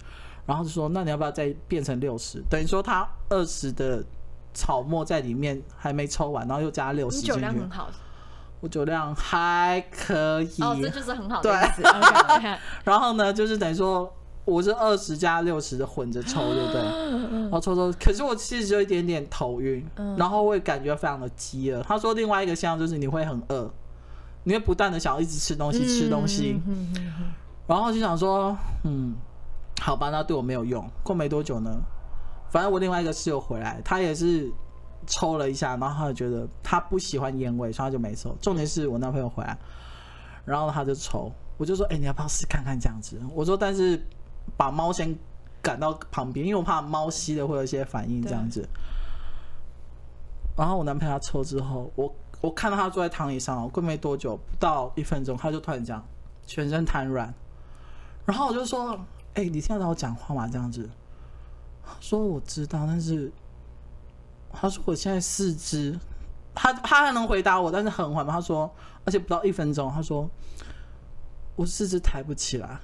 [0.47, 2.41] 然后就说那你要不要再变成六十？
[2.49, 4.05] 等于说他二十的
[4.55, 7.33] 草末在里面还没抽完，然后又加六十进去。
[7.33, 7.89] 酒量很好。
[8.67, 10.61] 我酒量还可以。
[10.61, 11.83] 哦，这就是很好的意思。
[11.83, 12.59] 对。
[12.85, 14.13] 然后呢，就是等于说。
[14.47, 16.81] 我是二十加六十的混着抽，对不对？
[16.81, 19.85] 然后抽抽，可是我其实有一点点头晕，
[20.17, 21.83] 然后会感觉非常的饥饿。
[21.83, 23.69] 他说另外一个现象就是你会很饿，
[24.45, 26.61] 你会不断的想要一直吃东西，吃东西。
[27.67, 29.17] 然后就想说，嗯，
[29.81, 30.89] 好吧，那对我没有用。
[31.03, 31.83] 过没多久呢，
[32.49, 34.49] 反正我另外一个室友回来，他也是
[35.07, 38.37] 抽了一下，然后他就觉得他不喜欢烟味，所以他就没抽。
[38.41, 39.57] 重点是我男朋友回来，
[40.45, 43.21] 然后他就抽，我就说，哎，你要不要试看看这样子？
[43.35, 44.01] 我说，但是。
[44.57, 45.13] 把猫先
[45.61, 48.67] 赶到旁边，因为我怕猫吸了会有一些反应这样子。
[50.57, 56.03] 然后我男朋友他抽之后，我我看到他坐在躺椅上，过没多久，不到一分钟，他就突然这样，
[56.47, 57.35] 全身瘫软。
[58.25, 58.93] 然后我就说
[59.35, 60.89] ：“哎、欸，你听得到我讲话吗？”这样子。
[61.99, 63.33] 说：“我知道，但是……”
[64.59, 65.99] 他说：“我现在四肢……”
[66.55, 68.35] 他他还能回答我，但是很缓慢。
[68.35, 68.71] 他说
[69.05, 70.29] ：“而且不到一分钟。”他说
[71.55, 72.79] ：“我四肢抬不起来。”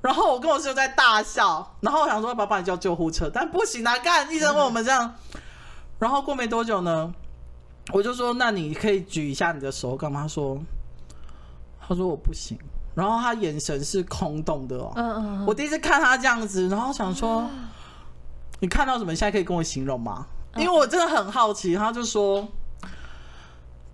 [0.00, 3.96] 然后我跟我室友在大笑，然后我想说要不要帮你叫救护车，但不行啊！
[3.98, 5.14] 干医生问我们这样，
[6.00, 7.14] 然后过没多久呢，
[7.92, 10.22] 我就说那你可以举一下你的手干嘛？
[10.22, 10.58] 他说
[11.86, 12.58] 他说我不行，
[12.96, 14.92] 然后他眼神是空洞的哦。
[14.96, 15.46] 嗯嗯。
[15.46, 17.48] 我第一次看他这样子，然后想说
[18.58, 19.14] 你看到什么？
[19.14, 20.26] 现在可以跟我形容吗？
[20.56, 21.74] 因为我真的很好奇。
[21.74, 22.46] 他就说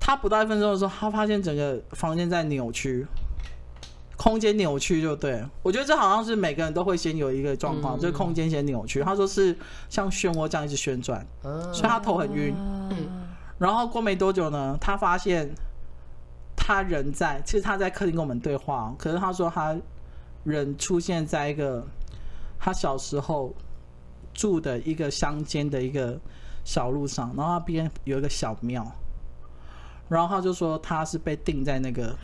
[0.01, 3.07] 他不到一分钟的时候，他发现整个房间在扭曲。
[4.17, 9.01] 空间扭曲就对，我觉得这好像是每个人都会先有一个状况，嗯、就是空间先扭曲。
[9.01, 9.57] 他说是
[9.89, 12.53] 像漩涡这样一直旋转，嗯、所以他头很晕。
[12.91, 13.29] 嗯、
[13.59, 15.49] 然后过没多久呢，他发现
[16.57, 19.77] 他人在，其实他在客厅跟我们对话，可是他说他
[20.43, 21.87] 人出现在一个
[22.59, 23.55] 他小时候
[24.35, 26.19] 住的一个乡间的一个
[26.69, 28.85] 小路上，然后那边有一个小庙，
[30.11, 32.15] 然后他就说他是被钉在那个。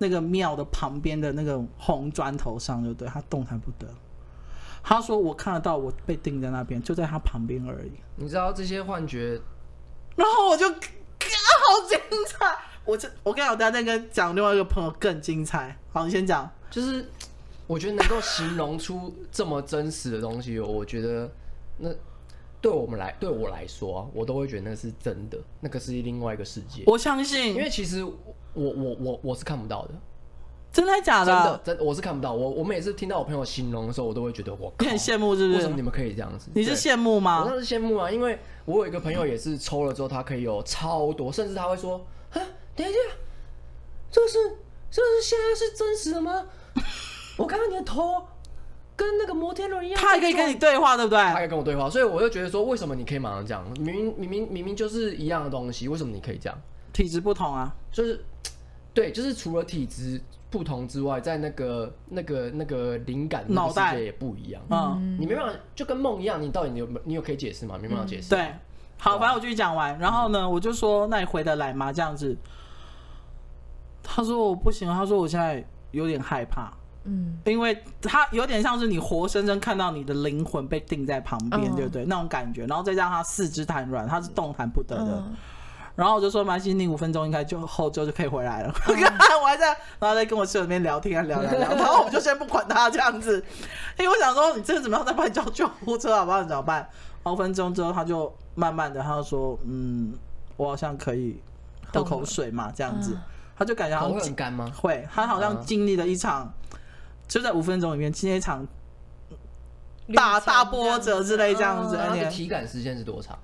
[0.00, 3.88] 那个庙的旁边的那个红砖头上，就对，他动弹不得。
[4.80, 9.40] 他说：“我看得到，我被钉在那边，就在他旁边而已。”你知道这些幻觉，
[10.14, 10.76] 然后我就，好
[11.88, 12.56] 精彩！
[12.84, 15.76] 我这我跟老大那个讲另外一个朋友更精彩。
[15.92, 16.48] 好，你先讲。
[16.70, 17.10] 就是
[17.66, 21.28] 我觉得能够形容出这么真实的东西，我觉得
[21.78, 21.90] 那
[22.60, 26.82] 对我们来，对我来说啊，我都会觉得那是真的，那个是另外一个世界。
[26.86, 28.06] 我相信，因为其实。
[28.54, 29.90] 我我我我是看不到的，
[30.72, 31.32] 真的假的？
[31.64, 32.32] 真的真我是看不到。
[32.32, 35.58] 我我每次听到我朋友形容的时候，我都会觉得我你很羡慕，是不是？
[35.58, 36.50] 为什么你们可以这样子？
[36.54, 37.40] 你是羡慕吗？
[37.40, 42.40] 我当然是羡慕啊，因为我有一个朋友也是抽了之后，他可以有超多，甚至他会说：“啊，
[42.74, 42.98] 等一下，
[44.10, 44.38] 这是
[44.90, 46.46] 这是现在是真实的吗？
[47.38, 48.26] 我看到你的头
[48.98, 51.18] 跟那个摩天轮一样。”他还可以跟你对话，对不对？
[51.18, 53.64] 他可以跟我对话，所以我就觉得说，为什么你可以马上这样？
[53.80, 56.58] 明明明明明明就是一样的东西，为什么你可以这样？
[56.92, 58.22] 体质不同啊，就是。
[58.94, 60.20] 对，就是除了体质
[60.50, 64.60] 不同之外，在那个、那个、那个灵感脑袋也不一样。
[64.70, 67.78] 嗯，你没办法，就跟梦一样，你到底你有你有可以解释吗？
[67.80, 68.30] 没办法解释。
[68.30, 68.52] 对，
[68.98, 69.96] 好，反正我继续讲完。
[70.00, 71.92] 然后呢，我就说，那你回得来吗？
[71.92, 72.36] 这样子。
[74.02, 76.72] 他说我不行，他说我现在有点害怕。
[77.08, 82.04] 嗯，因为他有点像是你活生生看到你的灵魂被钉在旁边，对不对？
[82.04, 82.66] 那种感觉。
[82.66, 85.24] 然后再加上他四肢瘫软，他是动弹不得的。
[85.96, 88.72] 然后我就说，蛮心，你五分钟应该就后就就可以回来了。
[88.86, 91.68] 我还在，然后在跟我室友那边聊天啊，聊聊聊。
[91.74, 93.44] 然后我们就先不管他这样子，
[93.98, 95.04] 因为我想说，你这个怎么样？
[95.04, 96.40] 再帮你叫救护车好不好？
[96.40, 96.88] 你怎么办？
[97.24, 100.14] 五分钟之后，他就慢慢的，他就说，嗯，
[100.56, 101.42] 我好像可以
[101.92, 103.18] 喝口水嘛，这样子。
[103.56, 104.70] 他就感觉好像很干吗？
[104.80, 106.54] 会，他好像经历了一场，
[107.28, 108.66] 就在五分钟里面经历一场
[110.14, 111.96] 大大波折之类这样子。
[111.96, 113.38] 他的体感时间是多长？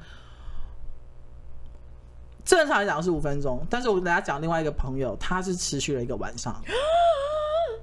[2.45, 6.55] 正常来讲是五分钟，但是我跟大家讲另外一个朋友，他是持续了一个晚上。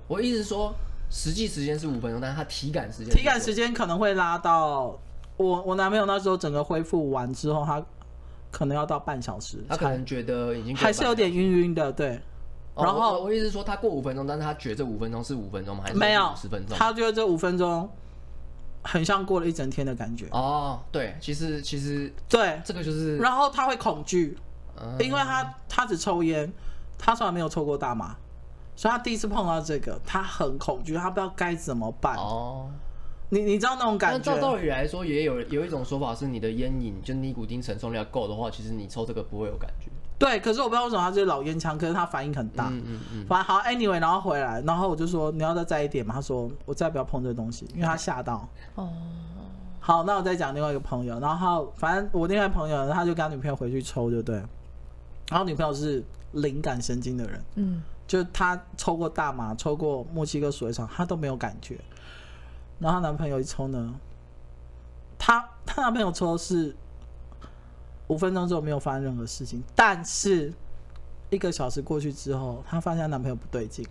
[0.08, 0.74] 我意思说，
[1.10, 5.00] 实际时间是五分钟，但是他体感时间，体感时间可能会拉到
[5.38, 7.84] 我我男朋友那时候整个恢复完之后，他
[8.52, 12.22] 可能要到半小时，他可能觉得已经还是有点晕晕的，对。
[12.84, 15.84] 然后我，我意思是说，他过五分钟，但是他觉得这五分钟是五分钟吗？
[15.86, 16.78] 还是没有十分钟？
[16.78, 17.90] 他觉得这五分钟
[18.82, 20.28] 很像过了一整天的感觉。
[20.32, 24.38] 哦，对，其实其实对这个就是，然后他会恐惧。
[24.98, 26.52] 因为他他只抽烟，
[26.98, 28.16] 他从来没有抽过大麻，
[28.76, 32.16] 所以他第一次碰到这个，他很恐惧，他不知道该怎么办。
[32.16, 32.68] 哦，
[33.30, 34.34] 你你知道那种感觉？
[34.34, 39.92] 照道理来说，也有有一种说法是，你的烟瘾就尼古丁承受量够的话，其实你抽这个不会有感觉。
[40.22, 42.68] 对，可是我不知道为什么他是老烟枪，可是他反应很大。
[42.68, 43.26] 嗯嗯嗯。
[43.26, 46.14] 反正好，anyway，然后回来，然后我就说你要再摘一点嘛。
[46.14, 48.48] 他说我再不要碰这个东西，因为他吓到。
[48.76, 48.88] 哦。
[49.80, 54.36] 好，那我再讲另外一个朋友，然后反正我另外一个朋友，他就跟他女朋友回去抽，就对。
[55.32, 56.04] 然后女朋友是
[56.34, 61.80] 灵感神经的人，嗯，就他抽过大麻，抽过墨西哥鼠尾草，他都没有感觉。
[62.78, 63.92] 然后他男朋友一抽呢，
[65.18, 66.76] 他他男朋友抽的是。
[68.12, 70.54] 五分钟之后没有发生任何事情，但是
[71.30, 73.88] 一个小时过去之后，她发现她男朋友不对劲。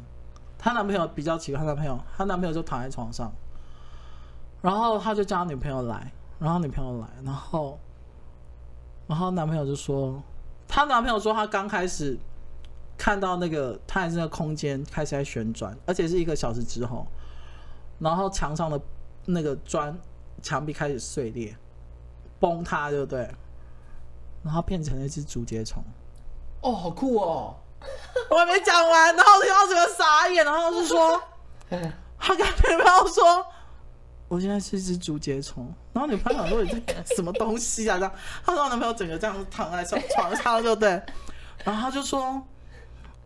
[0.59, 3.33] 她男朋友比较奇怪，她男朋友，她男朋友就躺在床上，
[4.61, 7.79] 然后他就叫他女朋友来，然后女朋友来，然后，
[9.07, 10.23] 然后男朋友就说，
[10.69, 12.19] 她男朋友说他刚开始
[12.99, 17.07] 看到那个他还是那个空间开始在旋转，而且是一个小时之后，
[17.99, 18.79] 然后墙上的
[19.25, 19.99] 那个砖
[20.43, 21.57] 墙壁开始碎裂，
[22.39, 23.31] 崩塌，对不对？
[24.43, 25.85] 然后变成了一只竹节虫，
[26.63, 27.57] 哦，好酷哦！
[28.31, 31.23] 我还没讲完，然后然后整个傻眼，然后就说，
[32.19, 33.47] 他跟女朋友说，
[34.29, 35.71] 我现在是一只竹节虫。
[35.93, 37.99] 然后女朋友说你在什么东西啊？
[37.99, 38.13] 这样，
[38.45, 40.91] 他说我男朋友整个这样躺在床床上，对不对？
[41.65, 42.43] 然后他就说，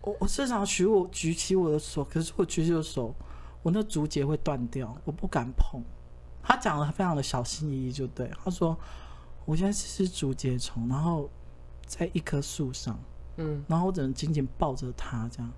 [0.00, 3.14] 我我时常举我举起我的手，可是我举起的手，
[3.62, 5.80] 我那竹节会断掉，我不敢碰。
[6.42, 8.76] 他讲的非常的小心翼翼，就对，他说。
[9.44, 11.28] 我现在是竹节虫，然后
[11.86, 12.98] 在一棵树上，
[13.36, 15.52] 嗯，然后我只能紧紧抱着它，这样。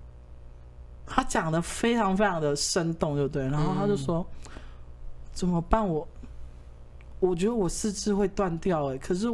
[1.09, 3.43] 他讲的非常非常的生动，就对。
[3.47, 4.51] 然后他就说：“嗯、
[5.31, 5.87] 怎么办？
[5.87, 6.05] 我
[7.21, 9.33] 我觉得我四肢会断掉，哎，可是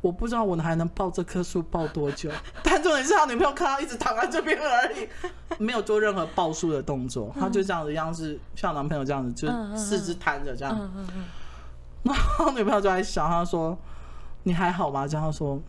[0.00, 2.28] 我不知道我还能抱这棵树抱多久。
[2.64, 5.08] 但重点是他女朋友看他一直躺在这边而已，
[5.62, 10.76] 没有做任何抱树的动作，他就这样子样子，像男朋友这样子，就四肢瘫着这样。
[10.76, 11.24] 嗯嗯嗯”
[12.02, 13.76] 然后女朋友就在想，她说
[14.44, 15.60] ：“你还好吗？”这样说：“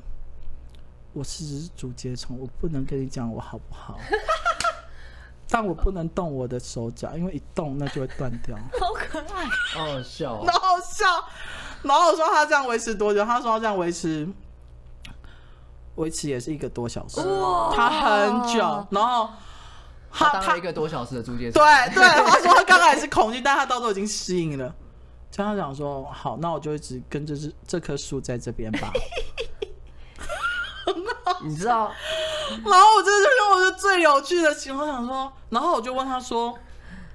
[1.14, 3.98] 我是只竹节虫，我不能跟你讲我好不好？
[5.50, 8.56] 但我不能动我的手脚，因为一动那就会断掉。
[8.80, 11.06] ”好可爱，好好笑，好好笑。
[11.84, 13.26] 然后我说他这样维持多久？
[13.26, 14.26] 他说他这样维持，
[15.96, 17.20] 维持也是一个多小时。
[17.76, 18.88] 他很久。
[18.92, 19.30] 然后
[20.10, 21.62] 他当了一个多小时的竹节虫。
[21.62, 24.74] 对对，他说他刚开始恐惧，但他到时候已经适应了。
[25.32, 28.92] 就他讲说好，那我就一直跟着这这棵树在这边吧。
[31.44, 31.92] 你知道，
[32.64, 36.54] 然后我这就是我的最有趣的情况，想说，然后我就问他说：“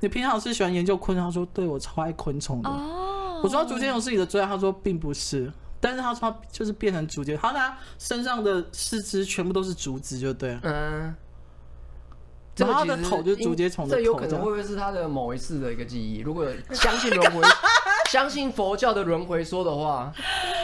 [0.01, 2.69] 你平常是喜欢研究昆虫？”他说：“对，我超爱昆虫的。
[2.69, 3.45] Oh.
[3.45, 10.61] ”我说：“竹节虫是你的最爱？”他说：“并不是。”但是他说他就是变成竹节，他他身上的四肢全部都是竹子，就对了。
[10.64, 11.14] 嗯。
[12.57, 16.21] 然后他的头就是竹节虫的头，这有可能会不会是他的某一次的一个记忆？
[16.21, 17.43] 如果相信轮回。
[18.09, 20.13] 相信佛教的轮回说的话，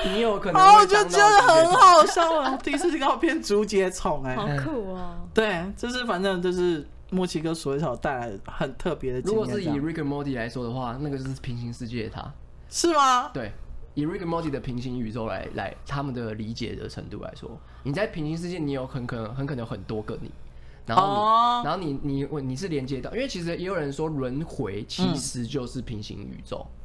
[0.07, 0.61] 你有可能。
[0.61, 2.57] 哦，我就觉得真的很好笑啊！
[2.63, 5.19] 第一次听到变竹节虫，哎，好酷啊！
[5.35, 9.21] 对，就是反正就是墨西哥鼠尾草带来很特别的。
[9.21, 12.33] 如果是以 Rick and Morty 来说的话，那个就是平行世界的他，
[12.69, 13.31] 是吗？
[13.35, 13.53] 对，
[13.95, 17.51] 以 Rick and Morty 的平行宇宙来来他们的理解的程度来说，
[17.83, 20.31] 你在平行世界，你有很可能很可能有很多个你，
[20.87, 21.67] 然后你，oh.
[21.67, 26.65] 然后你你你，你是连接到，因为其实也有人说轮回其实就是平行宇宙。
[26.65, 26.79] 嗯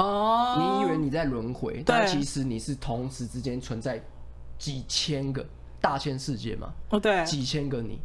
[0.00, 4.00] 哦，你以为你在轮回，但其实你是同时之间存在
[4.56, 5.44] 几千个
[5.80, 6.72] 大千世界嘛？
[6.90, 7.98] 哦，对，几千个你，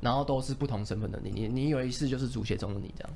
[0.00, 1.30] 然后都是不同身份的你。
[1.30, 3.12] 你你以为是就是竹节虫的你这样，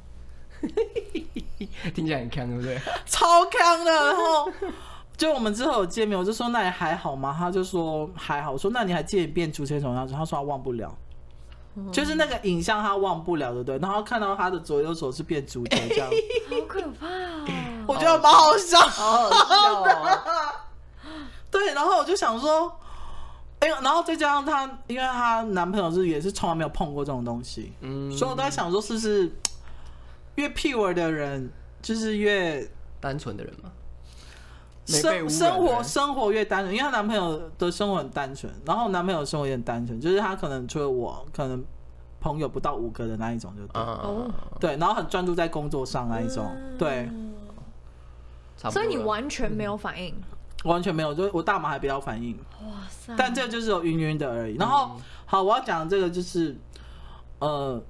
[1.94, 2.78] 听起来很坑，对不对？
[3.06, 3.90] 超坑的。
[3.90, 4.52] 然后
[5.16, 7.34] 就我们之后有见面，我就说那你还好吗？
[7.36, 8.52] 他就说还好。
[8.52, 10.14] 我说那你还记得变竹节虫样子？
[10.14, 10.96] 他说他忘不了。
[11.92, 13.78] 就是那个影像，他忘不了，对不对？
[13.78, 16.10] 然后看到他的左右手是变竹节这样，
[16.50, 17.46] 好可怕哦！
[17.88, 20.18] 我觉得蛮好笑，好好笑哦。
[21.50, 22.70] 对，然后我就想说，
[23.60, 29.32] 哎，然后再加上她，因为她男朋友是也是从来没有碰过这种东西，嗯，所以我都在想说，是不是
[30.34, 32.70] 越 pure 的人就是越
[33.00, 33.70] 单纯的人嘛？
[34.84, 41.64] 生生活生活越单纯，因为她男朋友的生活很单纯，然后男朋友的生活也很单纯，就是他可能除了我，可能
[42.20, 44.30] 朋友不到五个的那一种，就对，哦、
[44.60, 47.10] 对，然后很专注在工作上那一种，嗯、对。
[48.70, 52.36] 所以你完全没有反应，嗯、完全没有，就我大麻还比较反应。
[52.62, 53.14] 哇塞！
[53.16, 54.56] 但这就是有晕晕的而已。
[54.56, 56.56] 然后，嗯、好，我要讲的这个就是，
[57.38, 57.82] 呃，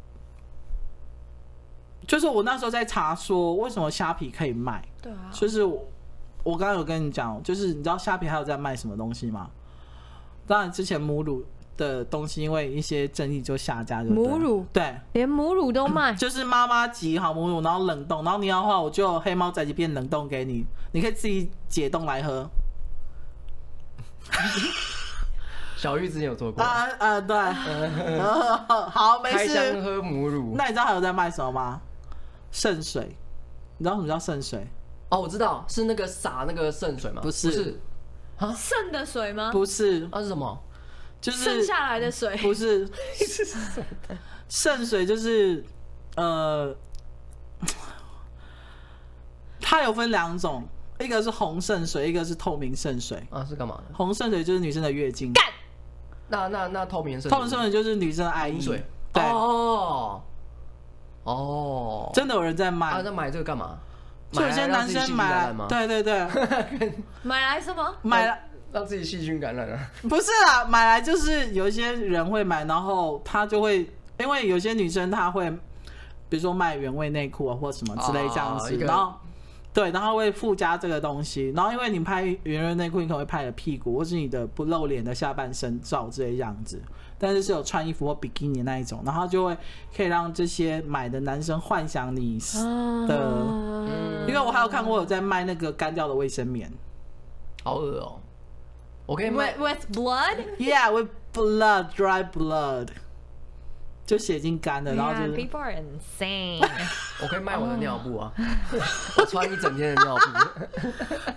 [2.06, 5.86] 就是我那时候在查说为什么虾皮可以卖，对啊，就是我。
[6.44, 9.50] 我刚刚有跟你讲，就是你知道虾皮还有在卖什么东西吗？
[10.46, 11.44] 当然，之前母乳
[11.79, 14.11] 的东西，因为一些争议就下架就。
[14.11, 22.47] 母乳对，连母乳都卖， 就是妈妈挤好母乳，然后冷冻，然后你要的话，我就黑猫宅急便冷冻给你，你可以自己解冻来喝。
[25.79, 27.37] 小玉之前有做过啊啊，对，
[28.91, 29.37] 好，没事。
[29.37, 31.81] 开箱喝母乳，那你知道还有在卖什么吗？
[32.51, 33.16] 圣水，
[33.79, 34.66] 你知道什么叫圣水？
[35.11, 37.22] 哦，我知道，是那个洒那个圣水吗？
[37.22, 37.81] 不是，是
[38.39, 39.51] 啊，圣的水吗？
[39.53, 40.61] 不是，那是什么？
[41.20, 42.36] 就是剩下来的水。
[42.38, 42.88] 不是，
[44.48, 45.64] 剩水就是
[46.16, 46.74] 呃，
[49.60, 50.66] 它有分两种，
[50.98, 53.22] 一个是红圣水，一个是透明圣水。
[53.30, 53.94] 啊，是干嘛的？
[53.94, 55.32] 红圣水就是女生的月经。
[55.32, 55.44] 干
[56.28, 58.84] 那那那透明圣，透明圣水就是女生的爱意水。
[59.12, 60.22] 对哦
[61.24, 63.00] 哦，真的有人在卖啊？
[63.04, 63.78] 那买这个干嘛？
[64.30, 66.92] 就有些男生买来，对对对，
[67.24, 67.94] 买来什么？
[68.02, 69.78] 买来让自己细菌感染了？
[70.08, 73.88] 不是啦，买来就是有一些人会买，然后他就会，
[74.18, 75.50] 因为有些女生她会，
[76.28, 79.14] 比如说卖原味内裤啊或什么之类这样子，然后。
[79.70, 86.82] 对，然后会附加这个东西，然后因为你拍原味内裤，你可能会拍你的屁股或是你的不露脸的下半身照这些样子，
[87.16, 89.56] 但是是有穿衣服或比基尼那一种，然后就会
[89.94, 92.40] 可以让这些买的男生幻想你
[93.06, 96.68] 的，因为我还有看过有在卖那个干掉的卫生棉，
[97.62, 98.28] 好恶哦，我
[99.16, 102.88] 可以卖 with blood，yeah，with blood，dry blood。
[104.06, 105.36] 就血已经干了，然后就是。
[105.36, 106.66] People are insane。
[107.20, 108.32] 我可以卖我的尿布啊，
[109.18, 110.22] 我穿一整天的尿布。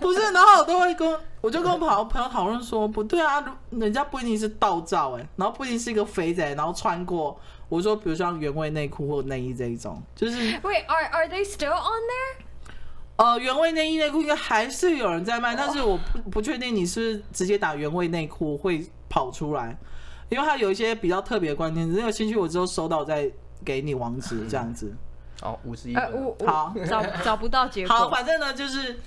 [0.00, 7.38] 不是，然后我都会跟，我就跟我朋友朋友讨论说，不对啊，人家不一定是盗照哎，然后不一定是一个肥仔，然后穿过。
[7.68, 10.38] 我说，比如像原味内裤或内衣这一种，就是。
[10.60, 12.36] Wait, are are they still on there？
[13.22, 19.78] 呃，原味内衣内裤应该还是有人在卖，但是我不不确定你是不是直接打原味内裤会跑出来。
[20.28, 23.30] 因为它有一些比较特别的关键词，有兴趣我之后收到再
[23.64, 24.92] 给你网址这样子。
[25.40, 25.94] 好，五十一。
[26.44, 27.94] 好，找找不到结果。
[27.94, 28.98] 好，反正呢就是，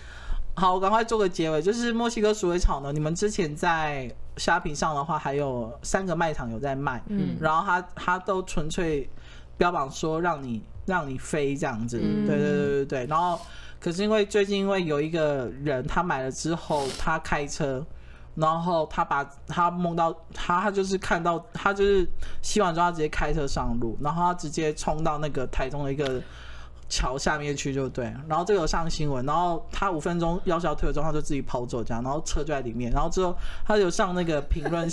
[0.53, 1.61] 好，我赶快做个结尾。
[1.61, 9.09] 就是墨西哥鼠尾草呢，你们之前在虾皮上的话，还有三个卖场有在卖，嗯，然后它它都纯粹
[9.57, 13.05] 标榜说让你让你飞这样子，嗯、对对对对对。
[13.07, 13.41] 然后
[13.79, 17.85] 可是因为最近因为有一个人他买了之后，他开车。
[18.37, 22.05] 然后他把他梦到他，他就是看到他就是
[22.41, 26.21] 洗完之后他直接开车上路，然后他直接冲到那个台中的一个
[26.89, 33.33] 桥下面去就对，然后这个有上新闻，然后他五分钟要求退了之后他就自己跑走这样，然后车就在里面，然后之后
[33.65, 34.85] 他有上那个评论，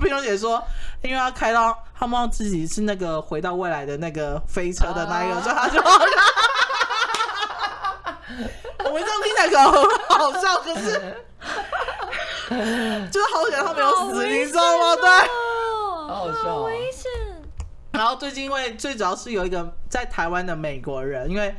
[0.00, 0.60] 评论也说，
[1.02, 5.80] 因为他开到他梦到自己是那个回到未来的那个飞车的那一个，所以他就，
[8.84, 11.16] 我们这样听起来可能很好笑，可是。
[13.10, 14.96] 就是好险他没有死，你知道吗？
[14.96, 15.04] 对，
[16.08, 17.10] 好好笑，好危险。
[17.92, 21.54] 然后最近因为最主要是有一个在台湾的美国人，因为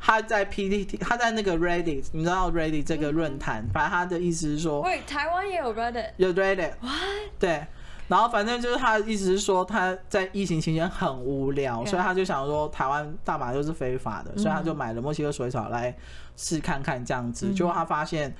[0.00, 7.30] 他在 PTT，他在那个 Reddit，你知道 Reddit 这个论坛，反正他的意思是说，喂，台湾也有 Reddit，有 Reddit，What？
[7.38, 7.66] 对。
[8.12, 15.96] 然后反正就是他的意思是说他在疫情期间很无聊，所以他就想说台湾大麻就是非法的，所以他就买了墨西哥鼠尾草来
[16.36, 18.34] 试看看这样子，结果他发现。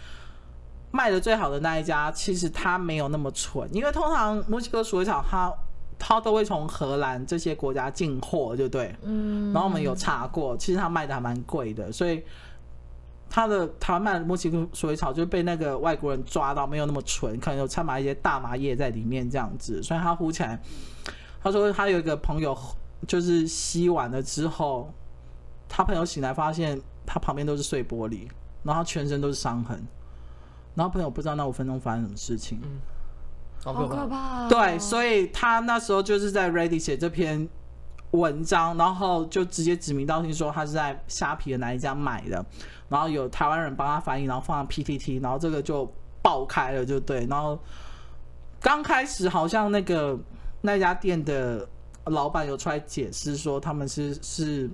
[0.95, 5.51] 卖的最好的那一家，其实他没有那么蠢，因为通常墨西哥鼠尾草它
[5.99, 8.95] 它都会从荷兰这些国家进货，对不对？
[9.01, 9.51] 嗯。
[9.55, 12.23] 然后我们有查过，其实他卖的还蛮贵的，所以
[13.35, 20.61] 它的台湾卖的墨西哥鼠尾草就被那个外国人抓到没有那么纯，可能有掺杂一些大麻叶在里面这样子，所以他呼起来，
[21.43, 22.55] 他说他有一个朋友
[23.09, 24.93] 就是吸完了之后，
[25.67, 28.29] 他朋友醒来发现他旁边都是碎玻璃，
[28.65, 29.83] 然后全身都是伤痕。
[30.75, 32.81] 然后朋友不知道那五分钟发生什么事情，嗯，
[33.65, 34.47] 好可怕。
[34.47, 37.49] 对，所以他那时候就是在 Reddit 写这篇
[38.13, 42.43] 文章，然后就直接指名道姓说他是在虾皮的哪一家买的，
[42.89, 45.87] 然后有台湾人帮他翻译，然后放到 PTT，然后这个就
[46.23, 47.27] 爆开了，就对。
[47.27, 47.59] 然后
[48.61, 50.19] 刚开始好像那个
[50.63, 51.69] 那家店的。
[52.07, 54.69] 老板有出来解释说，他们是是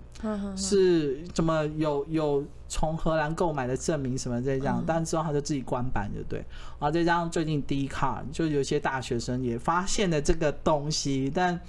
[0.57, 6.39] 是怎么有有从荷兰购买的证明什么这样，但之后他就自己关板，就对。
[6.39, 11.61] 然后再加上最近 Dcard 就有些大学生也发现了这个东西，但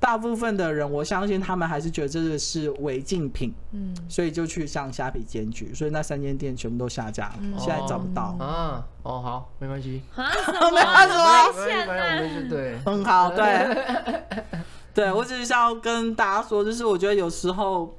[0.00, 8.36] 大部分的人我相信他们还是觉得这个是违禁品，嗯，所以就去向虾皮检举，所以那三间店全部都下架了，现在找不到。
[8.38, 10.24] 啊，哦，好，没关系，啊，
[10.70, 14.24] 没关系，对，很好，对。
[14.94, 17.96] 对，我只是想要跟大家说，就是我觉得有时候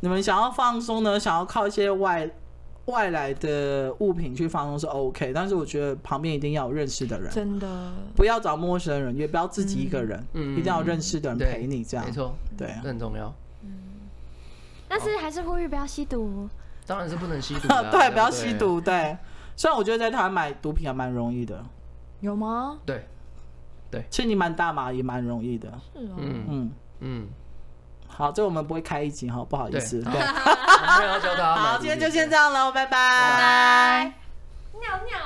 [0.00, 2.26] 你们想要放松呢，想要靠一些外
[2.90, 7.92] 外来的物品去放松是 OK，但是我觉得旁边一定要有认识的人，真的。
[8.14, 12.04] 不要找陌生人，也不要自己一个人，嗯，一定要认识的人陪你，这样。
[12.04, 13.32] 没错，对，这很重要。
[13.62, 13.70] 嗯，
[14.88, 16.48] 但是还是呼吁不要吸毒，
[16.86, 19.16] 当然是不能吸毒， 对，不要吸毒，对。
[19.56, 21.64] 虽然我觉得在台湾买毒品还蛮容易的，
[22.20, 22.78] 有吗？
[22.86, 23.04] 对，
[23.90, 26.44] 对，其实你蛮大麻也蛮容易的，是哦，嗯。
[26.48, 26.70] 嗯。
[27.00, 27.28] 嗯。
[28.16, 30.00] 好，这我们不会开一集哈，不好意思。
[30.02, 31.54] 对， 我们要教他。
[31.54, 32.90] 好，今天就先这样了，拜拜。
[32.90, 34.12] 拜拜。
[34.80, 35.18] 尿尿。